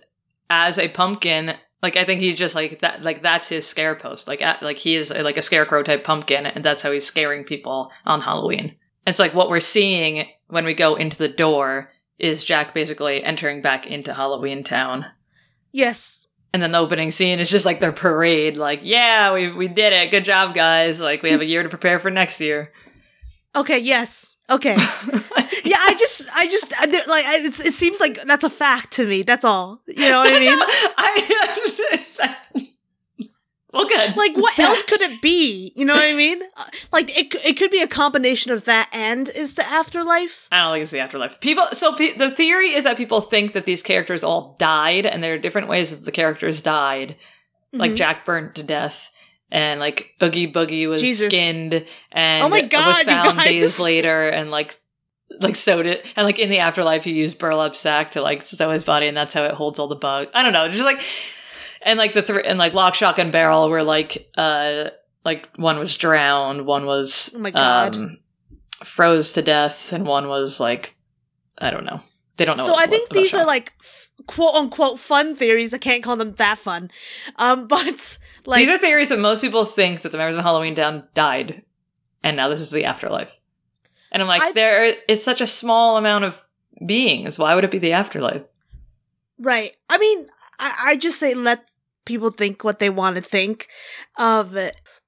[0.49, 1.55] as a pumpkin.
[1.81, 4.27] Like i think he's just like that like that's his scare post.
[4.27, 7.05] Like at, like he is a, like a scarecrow type pumpkin and that's how he's
[7.05, 8.75] scaring people on halloween.
[9.07, 11.90] It's like what we're seeing when we go into the door
[12.21, 15.05] is jack basically entering back into halloween town
[15.73, 16.27] yes.
[16.53, 19.91] and then the opening scene is just like their parade like yeah we, we did
[19.91, 22.71] it good job guys like we have a year to prepare for next year
[23.55, 24.37] Okay, yes.
[24.49, 24.75] Okay.
[25.63, 29.05] yeah, I just, I just, I, like, it's, it seems like that's a fact to
[29.05, 29.23] me.
[29.23, 29.81] That's all.
[29.87, 30.57] You know what I mean?
[30.97, 32.05] I,
[33.73, 34.15] well, good.
[34.17, 35.71] like, what else could it be?
[35.75, 36.41] You know what I mean?
[36.57, 40.47] Uh, Like, it, it could be a combination of that and is the afterlife.
[40.51, 41.39] I don't think it's the afterlife.
[41.39, 41.65] People.
[41.73, 45.33] So pe- the theory is that people think that these characters all died, and there
[45.33, 47.15] are different ways that the characters died.
[47.73, 47.95] Like Mhm.
[47.95, 49.11] Jack burnt to death,
[49.49, 51.27] and like Oogie Boogie was Jesus.
[51.27, 54.77] skinned, and Oh my God, was found days later, and like
[55.39, 58.71] like sewed it, and like in the afterlife, he used burlap sack to like sew
[58.71, 60.29] his body, and that's how it holds all the bugs.
[60.33, 60.99] I don't know, just like
[61.83, 64.89] and like the three and like lock, shock, and barrel were like uh
[65.25, 67.95] like one was drowned, one was Oh my God.
[67.95, 68.17] um,
[68.83, 70.95] froze to death, and one was like
[71.57, 71.99] I don't know.
[72.37, 72.65] They don't know.
[72.65, 73.73] so what- I think what- these are like
[74.27, 75.73] quote unquote fun theories.
[75.73, 76.89] I can't call them that fun.
[77.37, 80.75] Um, but like these are theories that most people think that the members of Halloween
[80.75, 81.63] Town died,
[82.23, 83.29] and now this is the afterlife.
[84.11, 86.41] And I'm like, I- there it's such a small amount of
[86.85, 87.37] beings.
[87.37, 88.43] Why would it be the afterlife?
[89.39, 89.75] right.
[89.89, 90.27] I mean,
[90.59, 91.67] I, I just say let
[92.11, 93.67] people think what they want to think.
[94.17, 94.57] Um,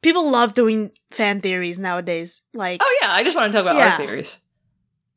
[0.01, 2.43] people love doing fan theories nowadays.
[2.53, 3.91] Like, Oh yeah, I just want to talk about Yeah.
[3.91, 4.39] our theories.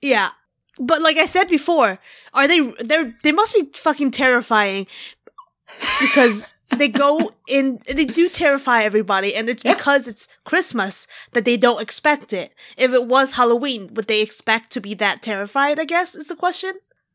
[0.03, 0.31] yeah.
[0.79, 1.99] But like I said before,
[2.35, 2.61] are they?
[2.91, 4.87] They they must be fucking terrifying
[6.01, 7.79] because they go in.
[7.89, 9.75] They do terrify everybody, and it's Yeah.
[9.75, 12.53] because it's Christmas that they don't expect it.
[12.77, 15.81] If it was Halloween, would they expect to be that terrified?
[15.81, 16.75] I guess is the question.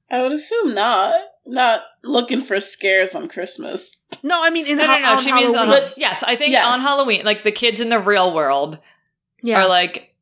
[0.09, 1.13] I would assume not.
[1.45, 3.91] Not looking for scares on Christmas.
[4.23, 5.11] No, I mean in No, ha- no, no.
[5.17, 5.67] on She means on.
[5.67, 6.65] But- yes, I think Yes.
[6.65, 8.77] on Halloween, like the kids in the real world
[9.41, 9.61] yeah.
[9.63, 10.13] are like,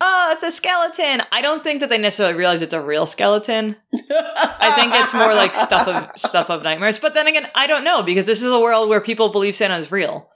[0.00, 3.76] "Oh, it's a skeleton." I don't think that they necessarily realize it's a real skeleton.
[3.92, 6.98] I think it's more like stuff of stuff of nightmares.
[6.98, 9.76] But then again, I don't know because this is a world where people believe Santa
[9.78, 10.30] is real.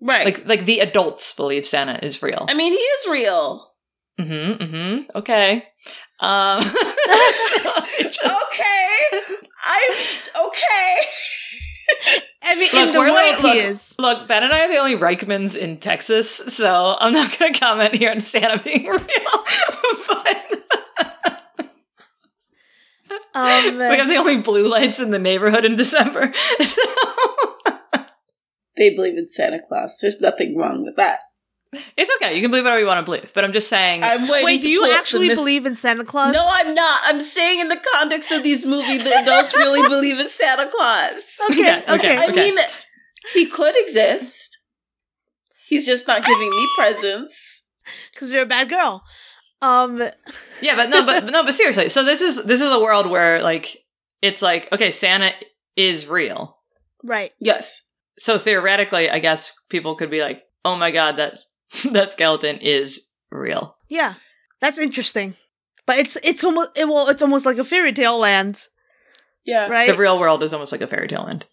[0.00, 0.24] right.
[0.26, 2.44] Like like the adults believe Santa is real.
[2.48, 3.72] I mean, he is real.
[4.20, 4.62] Mm-hmm.
[4.62, 5.18] Mm-hmm.
[5.18, 5.64] Okay.
[6.20, 6.62] Um.
[6.62, 9.20] just- Okay,
[9.66, 10.96] I'm okay.
[12.42, 13.94] I mean, Look, in the world like- he look- is.
[13.98, 17.58] Look, Ben and I are the only Reichmans in Texas, so I'm not going to
[17.58, 19.00] comment here on Santa being real.
[20.08, 20.60] but
[23.36, 26.32] Um, we have the only blue lights in the neighborhood in December.
[26.60, 26.82] So
[28.76, 29.98] They believe in Santa Claus.
[30.00, 31.20] There's nothing wrong with that.
[31.96, 32.34] It's okay.
[32.34, 34.02] You can believe whatever you want to believe, but I'm just saying.
[34.02, 34.44] I'm waiting.
[34.46, 36.32] wait, do you pull up the actually myth- believe in Santa Claus?
[36.34, 37.00] No, I'm not.
[37.04, 41.22] I'm saying in the context of these movies, the adults really believe in Santa Claus.
[41.50, 42.14] Okay, Okay, okay.
[42.14, 42.16] okay.
[42.16, 42.58] I mean,
[43.32, 44.58] he could exist.
[45.66, 47.64] He's just not giving me presents.
[48.12, 49.02] because you're a bad girl.
[49.62, 49.98] Um,
[50.60, 51.88] yeah, but no, but no, but seriously.
[51.88, 53.78] So this is this is a world where like
[54.20, 55.30] it's like okay, Santa
[55.76, 56.58] is real.
[57.02, 57.32] right.
[57.40, 57.80] Yes.
[58.18, 61.38] So theoretically, I guess people could be like, "Oh my god, that
[61.92, 64.14] that skeleton is real." Yeah,
[64.60, 65.34] that's interesting.
[65.86, 68.66] But it's it's almost it, well, it's almost like a fairy tale land,
[69.44, 69.66] Yeah.
[69.68, 69.88] right?
[69.88, 71.44] The real world is almost like a fairy tale end.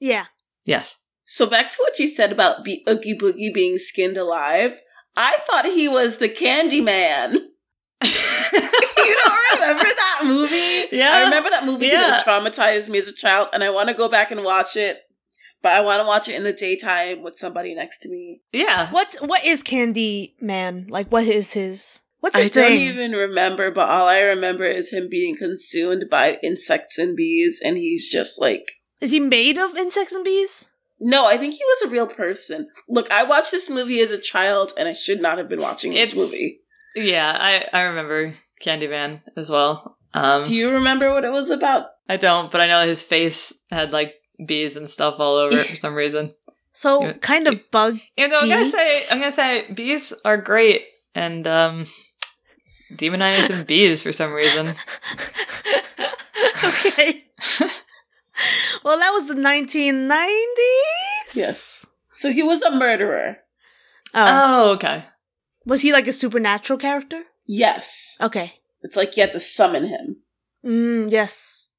[0.00, 0.26] yeah.
[0.64, 0.98] Yes.
[1.26, 4.72] So back to what you said about Be- Oogie Boogie being skinned alive.
[5.16, 7.32] I thought he was the Candy Man.
[8.02, 8.10] you
[9.24, 10.86] don't remember that movie?
[10.96, 11.10] Yeah.
[11.12, 12.16] I remember that movie because Yeah.
[12.20, 15.00] it traumatized me as a child, and I want to go back and watch it.
[15.64, 18.42] But I want to watch it in the daytime with somebody next to me.
[18.52, 18.92] yeah.
[18.92, 21.08] What's what is Candy Man like?
[21.08, 22.02] What is his?
[22.20, 26.04] What's his I his don't even remember, but all I remember is him being consumed
[26.10, 30.66] by insects and bees, and he's just like Is he made of insects and bees?
[31.00, 32.68] No, I think he was a real person.
[32.88, 35.92] Look, I watched this movie as a child, and I should not have been watching
[35.92, 36.60] this It's- movie.
[36.94, 39.96] Yeah, I, I remember Candyman as well.
[40.12, 41.86] Um, Do you remember what it was about?
[42.08, 45.66] I don't, but I know his face had like bees and stuff all over it
[45.66, 46.34] for some reason.
[46.76, 47.12] So Yeah.
[47.20, 48.00] kind of bug.
[48.16, 50.82] Even though I'm gonna say, I'm gonna say bees are great,
[51.14, 51.86] and um,
[52.92, 54.68] demonizing bees for some reason.
[56.64, 57.24] okay.
[58.84, 61.34] well, that was the 1990s.
[61.34, 61.86] Yes.
[62.10, 63.38] So he was a murderer.
[64.12, 64.24] Oh.
[64.26, 65.04] Oh, okay.
[65.64, 67.22] was he like a supernatural character?
[67.46, 68.16] Yes.
[68.20, 68.54] Okay.
[68.82, 70.16] It's like you had to summon him.
[70.64, 71.70] Mm, yes.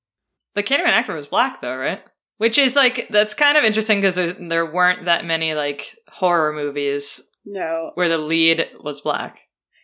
[0.54, 2.02] The Candyman actor was black, though, right?
[2.38, 7.22] Which is like that's kind of interesting because there weren't that many like horror movies
[7.46, 7.92] No.
[7.96, 9.40] where the lead was black.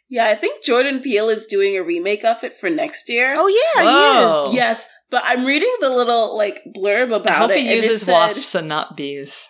[0.09, 3.33] Yeah, I think Jordan Peele is doing a remake of it for next year.
[3.35, 4.41] Oh yeah, Whoa.
[4.43, 4.53] he is.
[4.55, 7.57] Yes, but I'm reading the little like blurb about I hope it.
[7.57, 9.47] he and it uses said- wasps and not bees.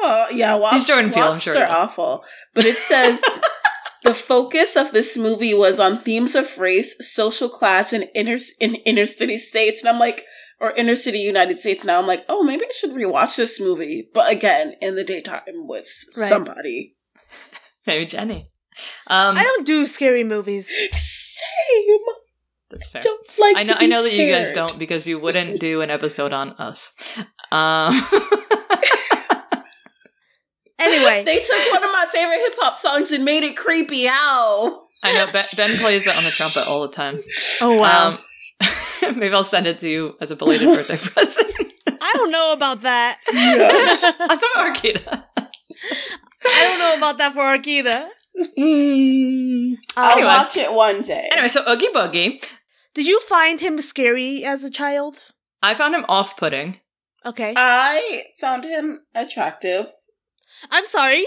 [0.00, 2.22] Oh yeah, wasps, Jordan Peele, I'm wasps sure, are awful.
[2.54, 3.20] But it says
[4.04, 8.76] the focus of this movie was on themes of race, social class, and inner in
[8.76, 9.82] inner city states.
[9.82, 10.22] And I'm like,
[10.60, 11.84] or inner city United States.
[11.84, 14.08] Now I'm like, oh, maybe I should rewatch this movie.
[14.12, 16.28] But again, in the daytime with Right.
[16.28, 16.96] somebody.
[17.86, 18.50] Maybe Jenny.
[19.06, 20.68] Um, I don't do scary movies.
[20.68, 21.98] Same.
[22.70, 23.00] that's fair.
[23.02, 23.56] Don't like.
[23.56, 23.76] I to know.
[23.80, 26.92] I know that you guys don't because you wouldn't do an episode on us.
[27.50, 27.94] Um,
[30.78, 34.04] Anyway, They took one of my favorite hip hop songs and made it creepy.
[34.06, 34.82] How?
[35.02, 37.20] I know ben, ben plays it on the trumpet all the time.
[37.60, 38.08] oh wow.
[38.10, 38.18] Um,
[39.16, 41.46] maybe I'll send it to you as a belated birthday present.
[41.86, 43.18] I don't know about that.
[43.32, 44.04] Yes.
[44.20, 45.24] I'm talking about Arkita.
[46.44, 48.08] I don't know about that for Arkita.
[48.58, 49.76] Mm.
[49.96, 50.26] I'll Anyway.
[50.28, 51.28] watch it one day.
[51.32, 52.40] Anyway, so Oogie Boogie,
[52.94, 55.20] Did you find him scary as a child?
[55.62, 56.78] I found him off-putting.
[57.26, 57.52] Okay.
[57.56, 59.86] I found him attractive.
[60.70, 61.26] I'm sorry.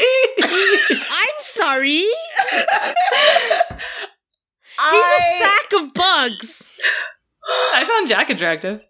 [0.00, 2.04] I'm sorry.
[4.90, 6.72] He's a sack of bugs.
[7.74, 8.80] I found Jack attractive.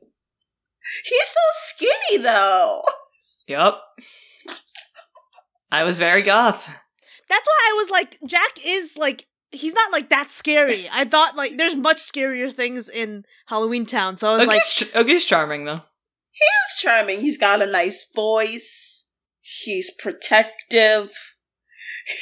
[1.04, 1.40] He's so
[1.74, 2.82] skinny though.
[3.46, 3.82] Yup.
[5.70, 6.66] I was very goth.
[7.28, 10.88] That's why I was like, Jack is like, he's not like that scary.
[10.90, 14.16] I thought like there's much scarier things in Halloween Town.
[14.16, 15.82] So I was like, Oogie's, ch- Oogie's charming though.
[16.32, 17.20] He's charming.
[17.20, 19.06] He's got a nice voice.
[19.40, 21.10] He's protective.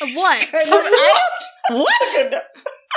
[0.00, 0.46] Of what?
[0.48, 0.74] Kind of-
[1.70, 2.40] I,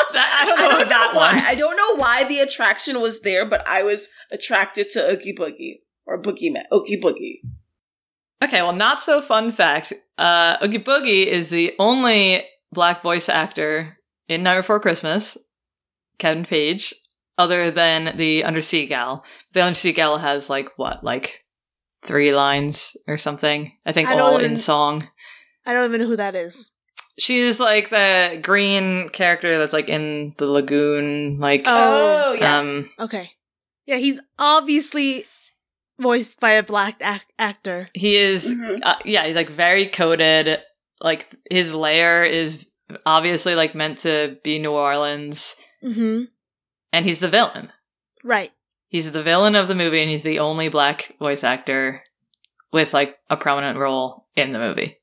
[0.07, 0.15] What?
[0.15, 0.15] I don't know.
[0.15, 1.33] That, I don't I know don't that why.
[1.35, 1.43] one.
[1.45, 5.79] I don't know why the attraction was there, but I was attracted to Oogie Boogie
[6.05, 6.63] or Boogie Man.
[6.73, 7.39] Oogie Boogie.
[8.43, 9.93] Okay, well, not so fun fact.
[10.17, 15.37] Uh, Oogie Boogie is the only black voice actor in Night Before Christmas,
[16.19, 16.93] Kevin Page,
[17.37, 19.25] other than the Undersea Gal.
[19.53, 21.43] The Undersea Gal has like what, like
[22.03, 23.73] three lines or something?
[23.85, 25.07] I think I all even- in song.
[25.65, 26.71] I don't even know who that is.
[27.19, 32.63] She's like the green character that's like in the lagoon, like Oh, yes.
[32.63, 33.31] um, Okay.
[33.85, 35.25] Yeah, he's obviously
[35.99, 37.89] voiced by a black ac- actor.
[37.93, 38.79] he is Mhm.
[38.83, 40.59] uh, yeah, he's like very coded.
[41.01, 42.65] Like his lair is
[43.05, 46.23] obviously like meant to be New Orleans, Mm-hmm.
[46.93, 47.71] and he's the villain.
[48.23, 48.51] Right.
[48.87, 52.01] He's the villain of the movie, and he's the only black voice actor
[52.71, 54.97] with like a prominent role in the movie.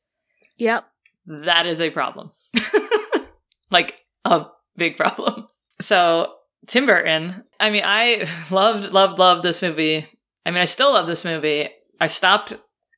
[0.59, 0.87] Yep.
[1.27, 2.31] That is a problem,
[3.71, 5.49] like a big problem.
[5.81, 6.33] So
[6.67, 7.45] Tim Burton.
[7.59, 10.07] I mean, I loved, loved, loved this movie.
[10.45, 11.69] I mean, I still love this movie.
[12.01, 12.55] I stopped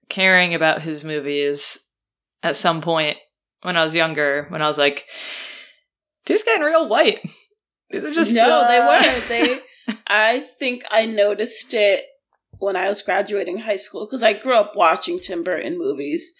[0.09, 1.79] caring about his movies
[2.43, 3.19] at some point
[3.63, 4.47] when I was younger.
[4.49, 5.07] When I was like,
[6.27, 7.21] these are getting real white.
[7.91, 9.29] These are just no, uh, they weren't.
[9.29, 9.61] They.
[10.07, 12.05] I think I noticed it
[12.59, 16.33] when I was graduating high school because I grew up watching Tim Burton movies.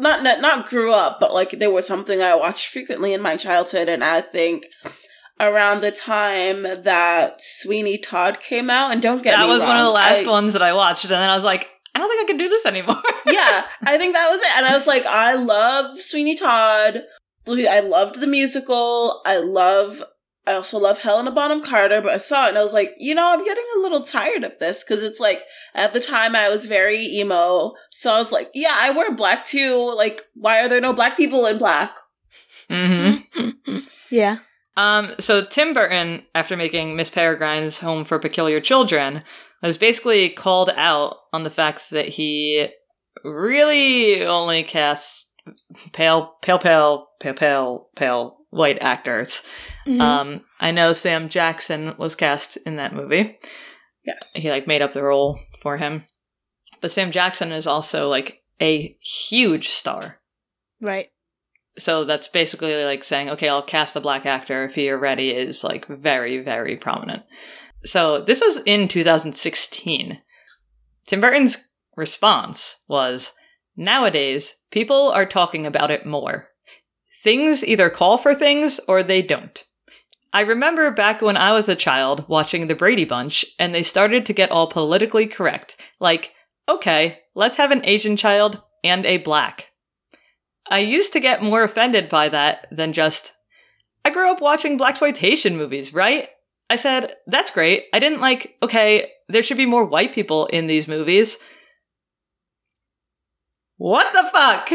[0.00, 3.36] Not, not not grew up, but like there was something I watched frequently in my
[3.36, 4.66] childhood, and I think
[5.38, 9.84] around the time that Sweeney Todd came out, and don't get that was one of
[9.84, 12.22] the last I- ones that I watched, and then I was like, I don't think
[12.22, 13.02] I can do this anymore.
[13.26, 14.56] yeah, I think that was it.
[14.56, 17.02] And I was like, I love Sweeney Todd.
[17.48, 19.22] I loved the musical.
[19.24, 20.02] I love.
[20.46, 23.14] I also love Helena Bonham Carter, but I saw it and I was like, you
[23.14, 25.42] know, I'm getting a little tired of this because it's like
[25.74, 29.44] at the time I was very emo, so I was like, yeah, I wear black
[29.44, 29.94] too.
[29.96, 31.94] Like, why are there no black people in black?
[32.68, 33.78] mm-hmm.
[34.10, 34.38] Yeah.
[34.76, 39.22] Um, so Tim Burton, after making Miss Peregrine's Home for Peculiar Children,
[39.62, 42.68] was basically called out on the fact that he
[43.24, 45.26] really only casts
[45.92, 49.42] pale, pale, pale, pale, pale, pale white actors.
[49.86, 50.00] Mhm.
[50.00, 53.38] Um, I know Sam Jackson was cast in that movie.
[54.04, 56.06] Yes, He like made up the role for him.
[56.80, 60.20] But Sam Jackson is also like a huge star.
[60.80, 61.10] right.
[61.78, 65.62] So that's basically like saying, okay, I'll cast a black actor if he already is
[65.64, 67.22] like very, very prominent.
[67.84, 70.20] So this was in 2016.
[71.06, 73.32] Tim Burton's response was
[73.76, 76.48] nowadays, people are talking about it more.
[77.22, 79.62] Things either call for things or they don't.
[80.32, 84.24] I remember back when I was a child watching The Brady Bunch and they started
[84.26, 85.76] to get all politically correct.
[85.98, 86.32] Like,
[86.68, 89.70] okay, let's have an Asian child and a black.
[90.70, 93.32] I used to get more offended by that than just,
[94.04, 96.28] I grew up watching blaxploitation movies, right?
[96.70, 97.86] I said, that's great.
[97.92, 101.36] I didn't like, okay, there should be more white people in these movies.
[103.76, 104.70] What the fuck?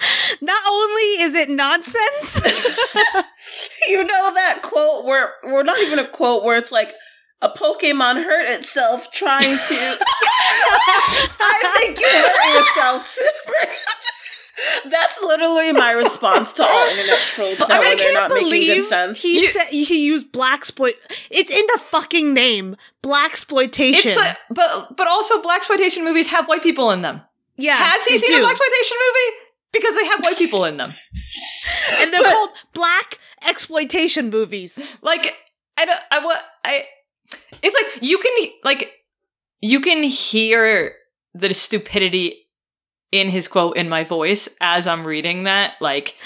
[0.40, 2.40] Not only is it nonsense,
[3.88, 6.94] you know that quote where we're not even a quote where it's like
[7.42, 9.98] a Pokemon hurt itself trying to.
[11.40, 13.18] I think you hurt yourself.
[14.90, 18.66] That's literally my response to all internet trolls now I, when they're can't not making
[18.74, 19.22] good sense.
[19.22, 20.96] he You- said he used black exploit.
[21.30, 24.12] It's in the fucking name, black exploitation.
[24.16, 27.22] Like, but but also blaxploitation movies have white people in them.
[27.56, 28.44] yeah, Has he they seen do.
[28.44, 29.36] a blaxploitation movie?
[29.72, 30.92] Because they have white people in them.
[32.00, 34.78] and they're called black exploitation movies.
[35.02, 35.34] Like
[35.76, 36.84] I don't I what I
[37.62, 38.32] it's like you can
[38.64, 38.92] like
[39.60, 40.94] you can hear
[41.34, 42.48] the stupidity
[43.12, 46.16] in his quote in my voice as I'm reading that like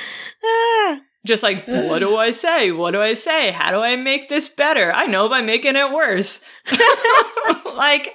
[1.26, 2.72] just like what do I say?
[2.72, 3.50] What do I say?
[3.50, 4.92] How do I make this better?
[4.92, 6.40] I know by making it worse.
[7.64, 8.14] like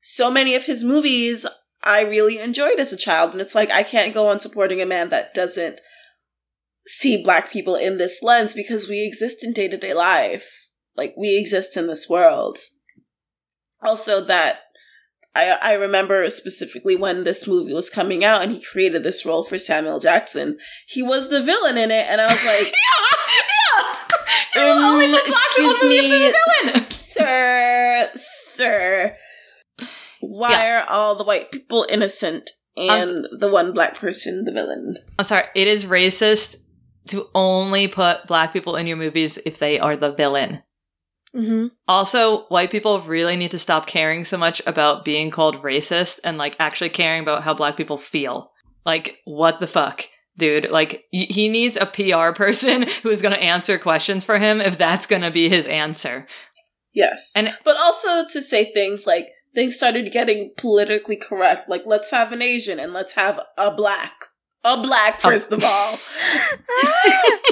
[0.00, 1.46] so many of his movies
[1.82, 3.32] I really enjoyed as a child.
[3.32, 5.80] And it's like, I can't go on supporting a man that doesn't
[6.86, 10.68] see black people in this lens because we exist in day to day life.
[10.96, 12.58] Like, we exist in this world.
[13.82, 14.60] Also, that
[15.34, 19.44] I, I remember specifically when this movie was coming out and he created this role
[19.44, 20.58] for Samuel Jackson.
[20.86, 22.72] He was the villain in it, and I was like,
[24.56, 24.72] yeah, yeah.
[24.72, 26.84] um, only put black people in the movie for the villain.
[26.90, 28.10] sir,
[28.56, 29.16] sir.
[30.20, 30.80] Why Yeah.
[30.82, 34.96] are all the white people innocent and the one black person the villain?
[35.18, 35.44] I'm sorry.
[35.54, 36.56] It is racist
[37.08, 40.62] to only put black people in your movies if they are the villain.
[41.34, 46.18] hmm Also, white people really need to stop caring so much about being called racist
[46.24, 48.50] and like actually caring about how black people feel.
[48.84, 50.04] Like, what the fuck?
[50.36, 54.76] Dude, like, y- he needs a PR person who's gonna answer questions for him if
[54.76, 56.26] that's gonna be his answer.
[56.92, 57.30] Yes.
[57.36, 62.32] And- but also to say things like things started getting politically correct, like let's have
[62.32, 64.26] an Asian and let's have a black.
[64.62, 65.92] A black, first of all.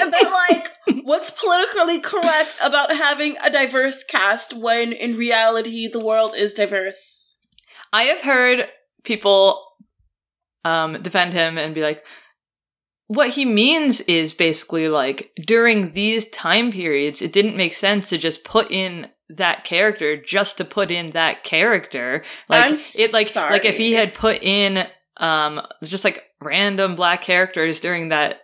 [0.02, 0.68] and then like,
[1.04, 7.36] what's politically correct about having a diverse cast when in reality the world is diverse?
[7.94, 8.68] I have heard
[9.04, 9.64] people
[10.66, 12.04] um, defend him and be like,
[13.06, 18.18] what he means is basically like during these time periods, it didn't make sense to
[18.18, 22.22] just put in that character just to put in that character.
[22.48, 23.52] Like I'm it, like sorry.
[23.52, 24.86] like if he had put in
[25.18, 28.40] um just like random black characters during that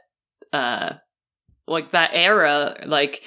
[0.53, 0.95] uh
[1.67, 3.23] like that era, like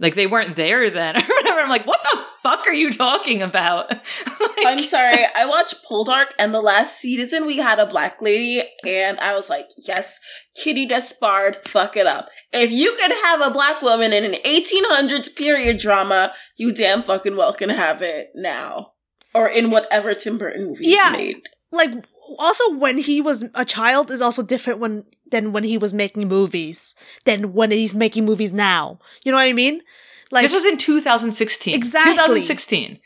[0.00, 1.60] like they weren't there then or whatever.
[1.60, 3.90] I'm like, what the fuck are you talking about?
[4.40, 5.24] Like- I'm sorry.
[5.36, 9.48] I watched Poldark, and the last season we had a black lady, and I was
[9.48, 10.18] like, yes,
[10.56, 12.28] Kitty Despard, fuck it up.
[12.52, 17.36] If you could have a black woman in an 1800s period drama, you damn fucking
[17.36, 18.92] well can have it now.
[19.34, 21.10] Or in whatever Tim Burton movie Yeah.
[21.12, 21.40] made.
[21.70, 21.92] Like
[22.38, 26.28] also when he was a child is also different when than when he was making
[26.28, 28.98] movies than when he's making movies now.
[29.24, 29.82] You know what I mean?
[30.30, 31.74] Like this was in 2016.
[31.74, 32.12] Exactly.
[32.12, 32.98] 2016.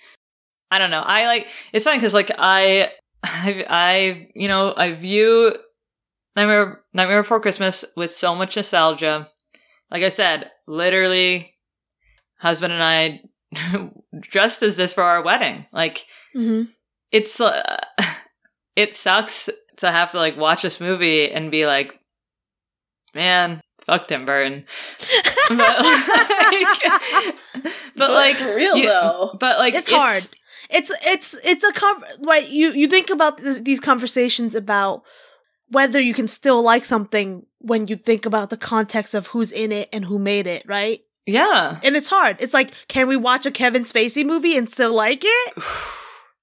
[0.70, 1.02] I don't know.
[1.04, 2.90] I like it's funny because like I,
[3.22, 5.54] I, I, you know, I view
[6.34, 9.28] Nightmare Nightmare Before Christmas with so much nostalgia.
[9.90, 11.54] Like I said, literally,
[12.38, 13.20] husband and I
[14.20, 15.66] dressed as this for our wedding.
[15.72, 16.68] Like Mhm.
[17.10, 17.76] it's, uh,
[18.76, 19.48] it sucks
[19.78, 21.98] to have to like watch this movie and be like,
[23.14, 24.64] man, fuck Tim Burton.
[25.48, 27.34] but like,
[27.96, 29.36] but like real you- though.
[29.38, 30.22] but like It's hard.
[30.70, 35.02] it's it's it's a con- right you you think about this, these conversations about
[35.68, 39.72] whether you can still like something when you think about the context of who's in
[39.72, 41.78] it and who made it right Yeah.
[41.82, 45.22] and it's hard it's like can we watch a kevin spacey movie and still like
[45.24, 45.52] it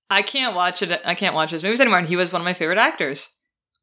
[0.10, 1.02] I can't watch it.
[1.06, 2.00] I can't watch his movies anymore.
[2.00, 3.30] And he was one of my favorite actors.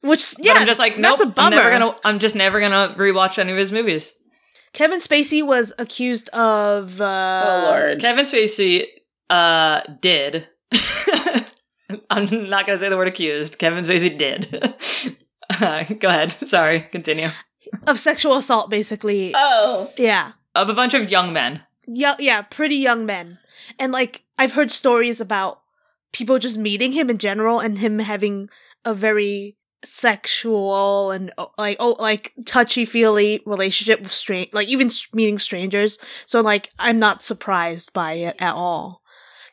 [0.03, 1.18] which yeah but I'm just like, nope.
[1.18, 1.97] that's a bummer I'm never gonna.
[2.05, 4.12] I'm just never gonna rewatch any of his movies.
[4.72, 8.01] kevin spacey was accused of uh oh lord.
[8.01, 8.87] Kevin Spacey
[9.31, 10.49] uh did.
[12.11, 13.59] I'm not gonna say the word accused.
[13.59, 14.53] Kevin Spacey did.
[15.49, 16.33] Uh, go ahead.
[16.47, 16.81] Sorry.
[16.91, 17.29] Continue.
[17.87, 19.93] of sexual assault basically Oh.
[19.97, 21.62] yeah Of a bunch of young men.
[21.87, 23.39] yeah, yeah, pretty young men.
[23.79, 25.61] And like I've heard stories about
[26.12, 28.48] people just meeting him in general and him having
[28.84, 34.88] a very sexual and oh, like oh like touchy feely relationship with strange like even
[35.12, 35.98] meeting strangers.
[36.26, 39.02] So like I'm not surprised by it at all.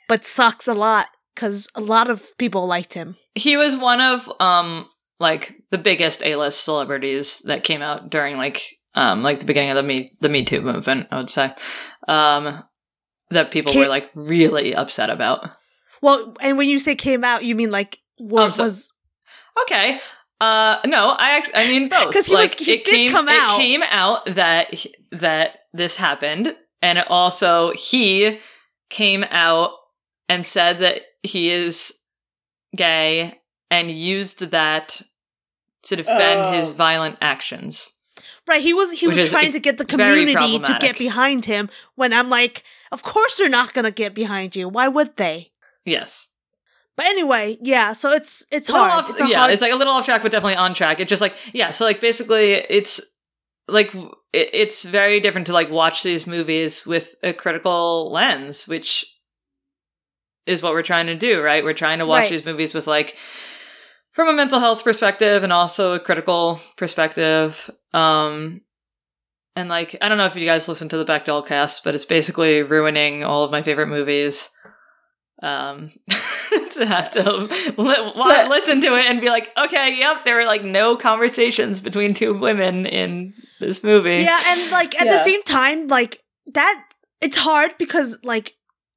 [0.08, 3.16] But sucks a lot cuz a lot of people liked him.
[3.36, 4.89] He was one of um
[5.20, 9.76] like the biggest A-list celebrities that came out during like um like the beginning of
[9.76, 11.54] the me the Me Too movement, I would say.
[12.08, 12.64] Um
[13.30, 15.49] that people Ca- were like really upset about.
[16.04, 18.91] Well, and when you say came out, you mean like what Um, so- was
[19.64, 19.99] Okay.
[20.41, 22.12] Uh no, I act- I mean both.
[22.14, 23.58] 'Cause he was- like he it did came come out.
[23.60, 24.74] it came out that
[25.12, 28.39] that this happened and it also he
[28.89, 29.72] came out
[30.28, 31.93] and said that he is
[32.76, 33.39] gay
[33.72, 35.01] and used that
[35.84, 36.51] to defend Oh.
[36.51, 37.93] his violent actions.
[38.45, 42.12] Right, he was he was trying to get the community to get behind him when
[42.12, 44.68] I'm like, of course they're not gonna get behind you.
[44.68, 45.51] Why would they?
[45.86, 46.28] Yes.
[46.96, 48.92] But anyway, yeah, so it's it's hard.
[48.92, 51.00] off- it's yeah, hard it's like a little off track, but definitely on track.
[51.00, 53.02] It's just like yeah, so like basically, it's
[53.68, 59.06] like it, it's very different to like watch these movies with a critical lens, which
[60.46, 61.64] is what we're trying to do, right?
[61.64, 62.32] We're trying to watch Right.
[62.32, 63.16] these movies with like
[64.12, 67.72] from a mental health perspective and also a critical perspective.
[67.94, 68.62] Um
[69.56, 72.06] and like I don't know if you guys listen to the Bechdel cast, but it's
[72.06, 74.50] basically ruining all of my favorite movies.
[75.44, 75.91] Um,
[76.72, 77.22] to have to
[77.78, 81.82] li- wa- listen to it and be like, okay, yep, there were like no conversations
[81.82, 84.24] between two women in this movie.
[84.24, 86.24] Yeah, and like at the same time, like
[86.54, 86.84] that,
[87.22, 88.56] it's hard because like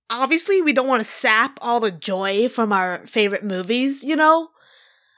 [0.08, 4.48] obviously we don't want to sap all the joy from our favorite movies, you know.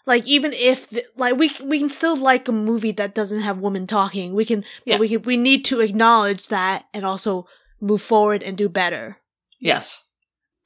[0.06, 3.60] Like even if the, like we we can still like a movie that doesn't have
[3.60, 4.64] women talking, we can.
[4.86, 4.94] Yeah.
[4.94, 7.46] But we can we need to acknowledge that and also
[7.82, 9.18] move forward and do better.
[9.60, 10.07] Yes.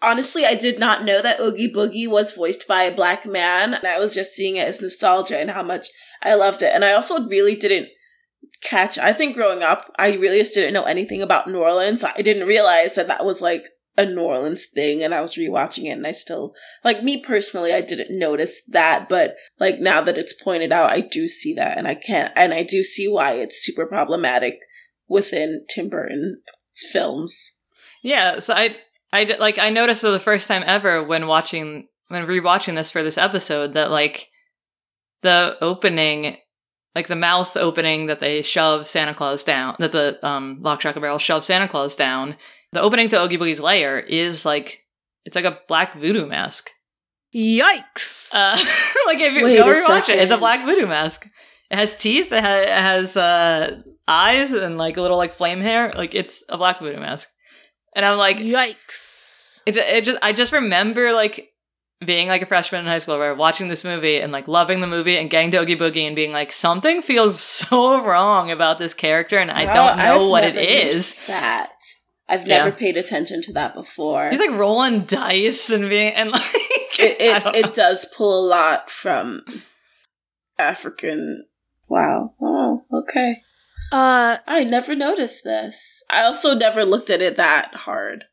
[0.03, 3.79] Honestly, I did not know that Oogie Boogie was voiced by a black man.
[3.87, 5.89] I was just seeing it as nostalgia and how much
[6.23, 6.73] I loved it.
[6.75, 7.89] And I also really didn't
[8.63, 12.03] catch, I think growing up, I really just didn't know anything about New Orleans.
[12.03, 13.63] I didn't realize that that was like
[13.97, 15.05] a New Orleans thing.
[15.05, 19.09] And I was rewatching it and I still, like me personally, I didn't notice that.
[19.09, 21.79] But like now that it's pointed out, I do see that.
[21.79, 24.59] And I can't, and I do see why it's super problematic
[25.09, 26.41] within Tim Burton's
[26.91, 27.53] films.
[28.03, 28.41] Yeah.
[28.41, 28.77] So I,
[29.13, 32.91] I did- like I noticed for the first time ever when watching when rewatching this
[32.91, 34.29] for this episode that like
[35.23, 36.37] the opening,
[36.95, 40.97] like the mouth opening that they shove Santa Claus down, that the um Lock, Shock,
[40.97, 42.37] and Barrel shove Santa Claus down.
[42.73, 44.81] The opening to Oogie Boogie's lair is like
[45.25, 46.71] it's like a black voodoo mask.
[47.35, 48.35] Yikes!
[48.35, 48.57] Uh,
[49.07, 51.27] like if you Wait go rewatch it, it's a black voodoo mask.
[51.71, 52.31] It has teeth.
[52.33, 55.91] It, ha- it has uh, eyes and like a little like flame hair.
[55.95, 57.29] Like it's a black voodoo mask.
[57.95, 59.61] And I'm like, Yikes!
[59.67, 61.51] it, it just I just remember like
[62.05, 64.87] being like a freshman in high school, where watching this movie and like loving the
[64.87, 68.95] movie and getting to Oogie Boogie and being like something feels so wrong about this
[68.95, 71.25] character, and I Wow, don't know I've what it is.
[71.27, 71.73] That
[72.29, 72.65] I've Yeah.
[72.65, 74.31] never paid attention to that before.
[74.31, 76.43] He's like rolling dice and being and like
[76.99, 79.45] it it, it does pull a lot from
[80.59, 81.47] African.
[81.89, 82.35] Wow.
[82.41, 83.43] Oh, okay.
[83.93, 86.03] Uh, I never noticed this.
[86.11, 88.25] I also never looked at it that hard.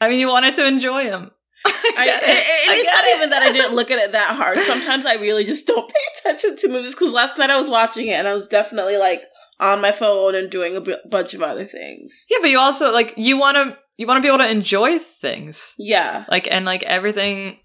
[0.00, 1.30] I mean, you wanted to enjoy him.
[1.66, 2.28] I, it, it.
[2.28, 4.58] it- I it's not even that I didn't look at it that hard.
[4.62, 8.06] Sometimes I really just don't pay attention to movies because last night I was watching
[8.06, 9.22] it and I was definitely like
[9.60, 12.26] on my phone and doing a b- bunch of other things.
[12.30, 15.00] Yeah, but you also like you want to you want to be able to enjoy
[15.00, 16.24] things Yeah.
[16.30, 17.58] like and like everything.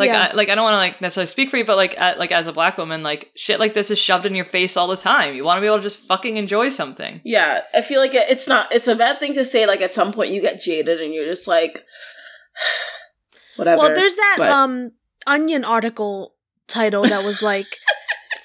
[0.00, 0.30] Like Yeah.
[0.32, 2.32] I, like I don't want to like necessarily speak for you, but like at, like
[2.32, 4.96] as a black woman, like shit like this is shoved in your face all the
[4.96, 5.34] time.
[5.34, 7.20] You want to be able to just fucking enjoy something.
[7.24, 8.72] Yeah, I feel like it, it's not.
[8.72, 9.66] It's a bad thing to say.
[9.66, 11.84] Like at some point, you get jaded and you're just like,
[13.56, 13.78] whatever.
[13.78, 14.92] well, there's that but- um
[15.26, 16.34] Onion article
[16.66, 17.66] title that was like.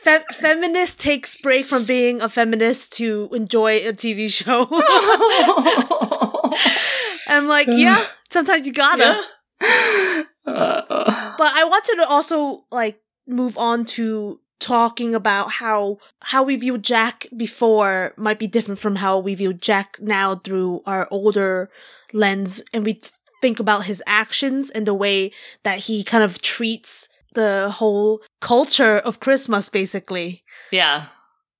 [0.05, 4.67] Fe- feminist takes break from being a feminist to enjoy a TV show.
[7.27, 9.19] I'm like, yeah, sometimes you gotta.
[9.59, 10.23] Yeah.
[10.45, 16.55] Uh, But I wanted to also like move on to talking about how how we
[16.55, 21.69] view Jack before might be different from how we view Jack now through our older
[22.13, 23.01] lens and we
[23.41, 25.31] think about his actions and the way
[25.63, 30.43] that he kind of treats the whole culture of Christmas basically.
[30.71, 31.07] yeah,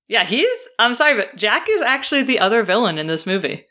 [0.08, 0.24] yeah.
[0.24, 0.48] He's.
[0.80, 3.66] I'm sorry, but Jack is actually the other villain in this movie.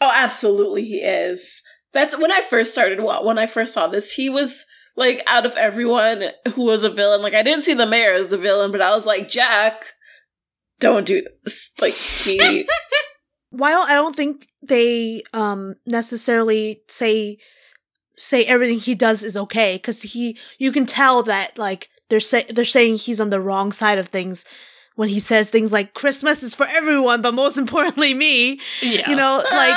[0.00, 1.60] Oh, absolutely, he is.
[1.92, 3.00] That's when I first started.
[3.00, 4.64] wa- When I first saw this, he was
[5.00, 6.24] like out of everyone
[6.54, 7.22] who was a villain.
[7.22, 9.94] Like I didn't see the mayor as the villain, but I was like, Jack,
[10.78, 11.70] don't do this.
[11.80, 12.68] Like he.
[13.50, 17.38] while I don't think they um necessarily say
[18.16, 22.44] say everything he does is okay because he you can tell that like they're say
[22.48, 24.44] they're saying he's on the wrong side of things
[24.96, 29.16] when he says things like Christmas is for everyone but most importantly me Yeah, you
[29.16, 29.74] know like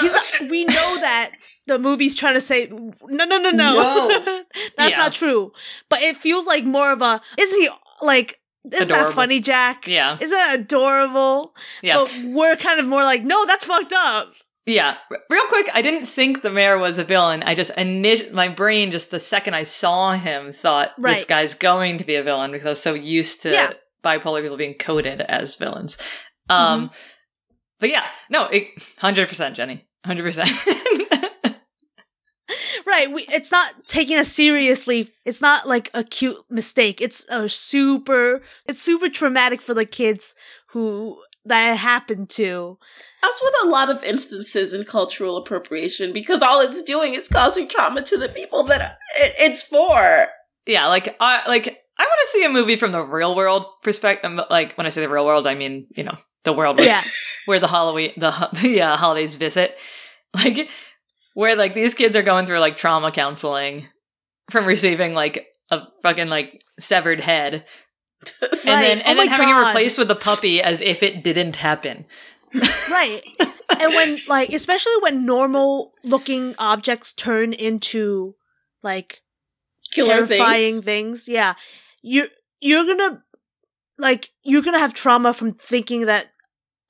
[0.00, 1.32] he's not, we know that
[1.66, 4.44] the movie's trying to say no no no no, No.
[4.76, 4.98] that's Yeah.
[4.98, 5.52] not true
[5.88, 7.68] but it feels like more of a isn't he
[8.02, 8.38] like
[8.70, 11.96] isn't that funny Jack Yeah, isn't that adorable yeah.
[11.96, 14.32] but we're kind of more like, no, that's fucked up.
[14.66, 14.96] Yeah,
[15.30, 17.42] real quick, I didn't think the mayor was a villain.
[17.42, 21.96] I just init- my brain just the second I saw him thought this guy's going
[21.98, 23.72] to be a villain because I was so used to Yeah.
[24.04, 25.96] bipolar people being coded as villains.
[26.50, 26.90] Um,
[27.80, 28.48] but yeah, no,
[28.98, 30.50] hundred percent, Jenny, hundred percent.
[32.86, 33.12] Right.
[33.12, 35.12] We, it's not taking us seriously.
[35.24, 37.00] It's not like a cute mistake.
[37.00, 40.34] It's a super, it's super traumatic for the kids
[40.70, 42.78] who that happened to.
[43.22, 47.68] As with a lot of instances in cultural appropriation, because all it's doing is causing
[47.68, 50.28] trauma to the people that it, it's for.
[50.66, 51.68] Yeah, like I like
[51.98, 54.38] I want to see a movie from the real world perspective.
[54.50, 57.02] Like when I say the real world, I mean you know the world where, Yeah.
[57.46, 59.78] where the Halloween the the uh, holidays visit,
[60.34, 60.68] like
[61.34, 63.88] where like these kids are going through like trauma counseling
[64.50, 67.64] from receiving like a fucking like severed head,
[68.42, 68.62] and Right.
[68.64, 69.62] then Oh and then having God.
[69.64, 72.04] it replaced with a puppy as if it didn't happen.
[72.90, 73.22] Right.
[73.38, 78.34] and when, like, especially when normal looking objects turn into
[78.82, 79.22] like
[79.92, 80.84] Killer terrifying things.
[80.84, 81.28] things.
[81.28, 81.54] Yeah.
[82.02, 82.26] You're
[82.60, 83.22] you're gonna
[83.98, 86.29] like you're gonna have trauma from thinking that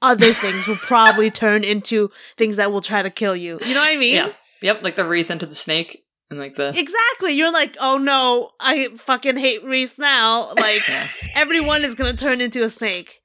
[0.02, 3.58] other things will probably turn into things that will try to kill you.
[3.64, 4.14] You know what I mean?
[4.14, 4.32] Yeah.
[4.62, 7.32] Yep, like the wreath into the snake and like the Exactly.
[7.32, 10.52] You're like, oh no, I fucking hate Reese now.
[10.54, 11.06] Like yeah.
[11.34, 13.20] everyone is gonna turn into a snake.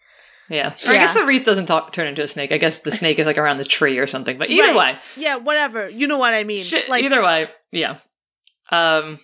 [0.49, 0.69] Yeah.
[0.87, 2.51] Or I guess the wreath doesn't talk, turn into a snake.
[2.51, 4.37] I guess the snake is like around the tree or something.
[4.37, 4.95] But either Right.
[4.95, 5.89] way, Yeah, whatever.
[5.89, 6.63] You know what I mean.
[6.63, 7.97] shit, like either way, yeah.
[8.71, 9.19] Um,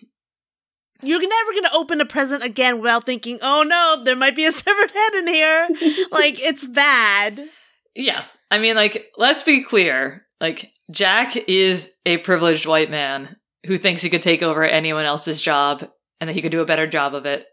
[1.03, 4.51] you're never gonna open a present again without thinking, oh no, there might be a
[4.51, 5.67] severed head in here.
[6.11, 7.47] like it's bad.
[7.95, 8.23] yeah.
[8.53, 10.25] I mean, like, let's be clear.
[10.41, 15.39] Like, Jack is a privileged white man who thinks he could take over anyone else's
[15.39, 15.89] job
[16.19, 17.45] and that he could do a better job of it.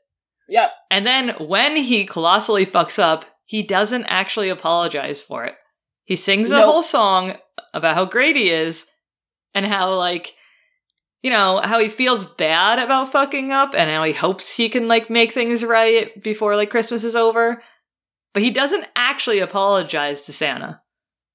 [0.48, 0.70] Yep.
[0.90, 5.54] And then when he colossally fucks up, he doesn't actually apologize for it.
[6.04, 6.64] He sings the Nope.
[6.72, 7.34] whole song
[7.72, 8.84] about how great he is
[9.54, 10.34] and how, like,
[11.22, 14.88] you know, how he feels bad about fucking up and how he hopes he can,
[14.88, 17.62] like, make things right before, like, Christmas is over.
[18.34, 20.82] But he doesn't actually apologize to Santa.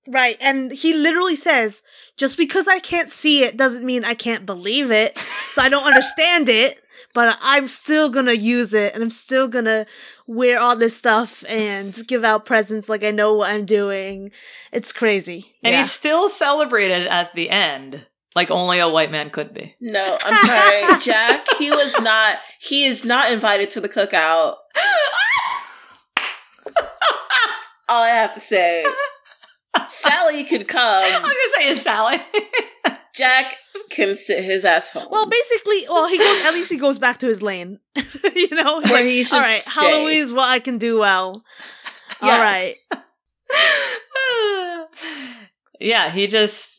[0.07, 0.38] Right.
[0.41, 1.81] And he literally says,
[2.17, 5.17] just because I can't see it doesn't mean I can't believe it.
[5.51, 6.77] So I don't understand it,
[7.13, 9.86] but I'm still gonna use it and I'm still gonna
[10.27, 14.31] wear all this stuff and give out presents like I know what I'm doing.
[14.73, 15.55] It's crazy.
[15.63, 15.81] And yeah.
[15.81, 18.05] he's still celebrated at the end,
[18.36, 19.75] like only a white man could be.
[19.79, 21.45] No, I'm sorry, Jack.
[21.57, 22.38] He was not.
[22.59, 24.57] He is not invited to the cookout.
[27.89, 28.86] All I have to say,
[29.88, 31.03] Sally could come.
[31.03, 31.23] I come.
[31.23, 32.21] was gonna say it's Sally.
[33.13, 33.57] Jack
[33.91, 35.07] can sit his ass home.
[35.11, 36.45] Well, basically, well, he goes.
[36.45, 37.79] At least he goes back to his lane.
[38.36, 39.71] you know, Where Like, he should All right, stay.
[39.71, 41.43] Halloween is what I can do well.
[42.21, 42.73] All right.
[45.79, 46.72] Yeah, he just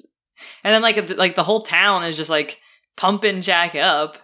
[0.65, 2.59] and then like like the whole town is just like
[2.97, 4.17] pumping Jack up.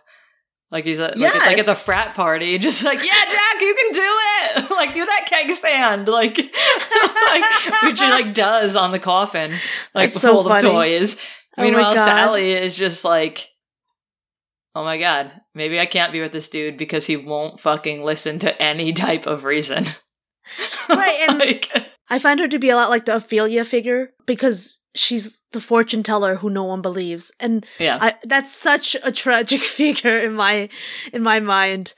[0.70, 3.74] Like he's a, like, it's, like it's a frat party, just like yeah, Jack, you
[3.74, 4.70] can do it.
[4.76, 9.52] like do that keg stand, like, like which he like does on the coffin,
[9.94, 11.16] like That's so of toys.
[11.58, 13.48] Oh Meanwhile, Sally is just like,
[14.76, 18.38] oh my god, maybe I can't be with this dude because he won't fucking listen
[18.38, 19.84] to any type of reason.
[20.88, 21.70] Right, and- like,
[22.08, 26.02] I find her to be a lot like the Ophelia figure because she's the fortune
[26.02, 30.68] teller who no one believes, and yeah, I, that's such a tragic figure in my
[31.12, 31.94] in my mind.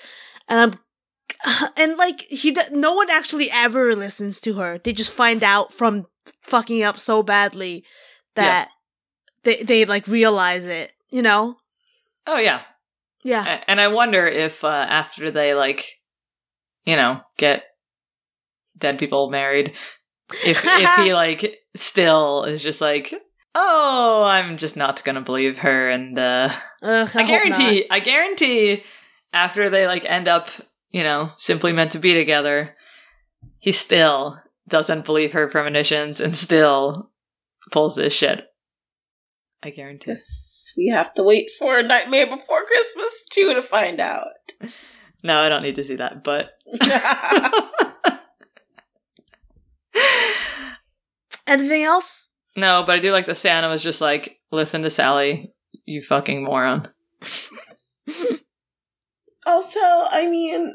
[0.49, 4.78] And I'm and like he, no one actually ever listens to her.
[4.78, 6.07] They just find out from
[6.43, 7.84] fucking up so badly
[8.34, 8.68] that
[9.45, 10.93] they they like realize it.
[11.11, 11.57] You know?
[12.26, 12.62] oh yeah,
[13.22, 13.62] Yeah.
[13.66, 15.86] And I wonder if uh, after they like,
[16.84, 17.64] you know, get
[18.76, 19.74] dead people married,
[20.45, 23.14] if if he like still is just like,
[23.55, 26.51] oh, I'm just not gonna believe her, and uh,
[26.83, 28.85] Ugh, I, hope guarantee, I guarantee,
[29.33, 30.49] after they like end up,
[30.91, 32.74] you know, simply meant to be together,
[33.59, 37.11] he still doesn't believe her premonitions and still
[37.70, 38.45] pulls this shit.
[39.62, 40.11] I guarantee.
[40.11, 44.26] Yes, we have to wait for Nightmare Before Christmas two to find out.
[45.22, 46.51] No, I don't need to see that, but.
[49.95, 50.76] not.
[51.47, 52.30] Anything else?
[52.57, 55.53] No, but I do like the Santa was just like, listen to Sally,
[55.84, 56.88] you fucking moron.
[59.45, 60.72] Also, I mean,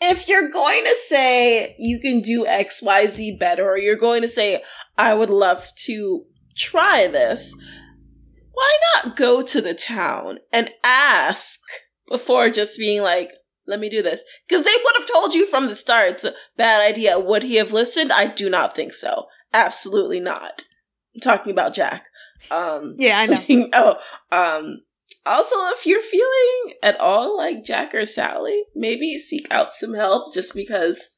[0.00, 4.62] if you're going to say you can do XYZ better, or you're going to say,
[4.98, 6.24] I would love to
[6.56, 7.54] try this,
[8.52, 11.60] why not go to the town and ask
[12.08, 13.32] before just being like,
[13.66, 14.22] let me do this?
[14.48, 17.18] Because they would have told you from the start it's a bad idea.
[17.18, 18.12] Would he have listened?
[18.12, 19.26] I do not think so.
[19.52, 20.64] Absolutely not.
[21.14, 22.06] I'm talking about Jack.
[22.50, 23.68] Um, Yeah, I know.
[23.72, 23.96] oh,
[24.32, 24.80] um,
[25.26, 30.32] also, if you're feeling at all like Jack or Sally, maybe seek out some help
[30.32, 31.10] just because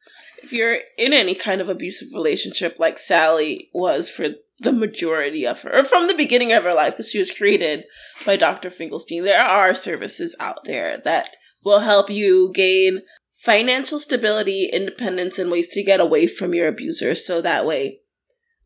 [0.42, 4.28] if you're in any kind of abusive relationship like Sally was for
[4.58, 7.84] the majority of her, or from the beginning of her life, because she was created
[8.26, 8.70] by Dr.
[8.70, 11.30] Finkelstein, there are services out there that
[11.64, 13.02] will help you gain
[13.42, 17.14] financial stability, independence, and ways to get away from your abuser.
[17.14, 17.98] So that way,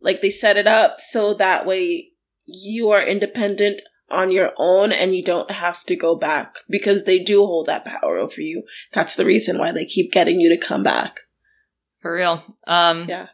[0.01, 2.11] like they set it up so that way
[2.47, 7.19] you are independent on your own and you don't have to go back because they
[7.19, 8.63] do hold that power over you.
[8.93, 11.21] That's the reason why they keep getting you to come back.
[12.01, 12.43] For real.
[12.67, 13.29] Um, Yeah.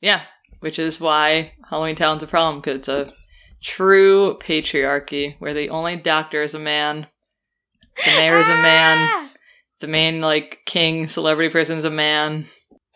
[0.00, 0.22] Yeah.
[0.60, 3.12] Which is why Halloween Town's a problem, because it's a
[3.62, 7.08] true patriarchy where the only doctor is a man,
[7.96, 9.30] the mayor is a man, Ah!
[9.80, 12.46] the main, like, king celebrity person is a man.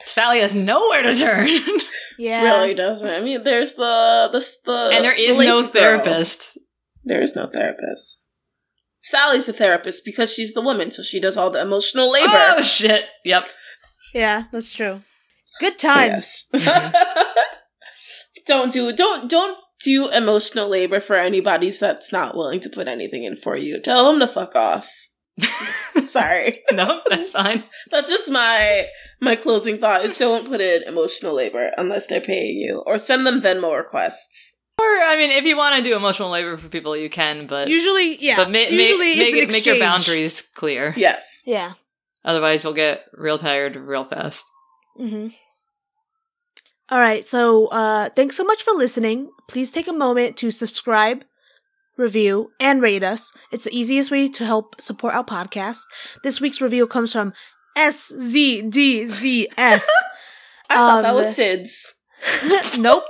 [0.02, 1.48] Sally has nowhere to turn.
[2.18, 2.44] Yeah.
[2.44, 3.06] Really doesn't.
[3.10, 5.82] I mean, there's the the, the and there is no lake girl.
[5.82, 6.56] therapist.
[7.04, 8.22] There is no therapist.
[9.02, 12.30] Sally's the therapist because she's the woman, so she does all the emotional labor.
[12.32, 13.04] Oh shit!
[13.26, 13.46] Yep.
[14.14, 15.02] Yeah, that's true.
[15.60, 16.46] Good times.
[16.54, 16.70] Yes.
[18.46, 23.24] don't do don't don't do emotional labor for anybody that's not willing to put anything
[23.24, 23.80] in for you.
[23.80, 24.88] Tell them to fuck off.
[26.06, 26.62] Sorry.
[26.72, 27.62] no, that's fine.
[27.90, 28.86] That's just my
[29.20, 32.82] my closing thought is don't put in emotional labor unless they're paying you.
[32.86, 34.54] Or send them Venmo requests.
[34.78, 37.46] Or I mean, if you want to do emotional labor for people, you can.
[37.46, 38.36] But Usually, yeah.
[38.36, 40.94] but ma- usually make, make, it, make your boundaries clear.
[40.96, 41.42] Yes.
[41.46, 41.72] Yeah.
[42.24, 44.44] Otherwise, you'll get real tired real fast.
[44.98, 45.28] Mm-hmm.
[46.90, 47.24] All right.
[47.24, 49.30] So, uh, thanks so much for listening.
[49.48, 51.24] Please take a moment to subscribe,
[51.96, 53.32] review, and rate us.
[53.50, 55.80] It's the easiest way to help support our podcast.
[56.22, 57.32] This week's review comes from
[57.76, 59.48] SZDZS.
[59.58, 61.94] I thought that Um, was Sid's.
[62.78, 63.04] nope.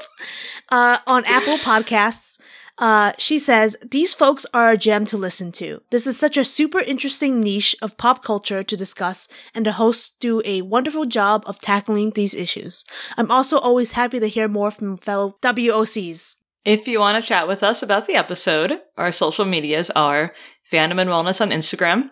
[0.71, 2.36] Uh, on Apple Podcasts,
[2.79, 5.83] uh, she says, These folks are a gem to listen to.
[5.91, 10.15] This is such a super interesting niche of pop culture to discuss, and the hosts
[10.21, 12.85] do a wonderful job of tackling these issues.
[13.17, 16.37] I'm also always happy to hear more from fellow WOCs.
[16.65, 20.35] If you want to chat with us about the episode, our social medias are
[20.71, 22.11] Fandom and Wellness on Instagram,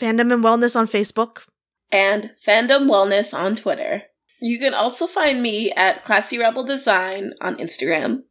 [0.00, 1.42] Fandom and Wellness on Facebook.
[1.92, 4.04] And Fandom Wellness on Twitter.
[4.40, 8.22] You can also find me at Classy Rebel Design on Instagram.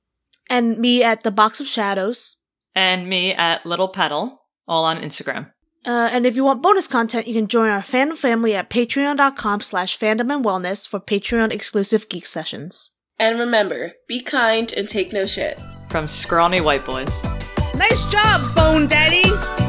[0.49, 2.37] And me at The Box of Shadows.
[2.75, 5.51] and me at Little Petal, all on Instagram.
[5.85, 9.61] Uh, and if you want bonus content, you can join our fandom family at patreon.com
[9.61, 12.91] slash fandom and wellness for Patreon exclusive geek sessions.
[13.17, 15.59] And remember, be kind and take no shit.
[15.89, 17.11] From Scrawny White Boys.
[17.75, 19.68] Nice job, Bone Daddy!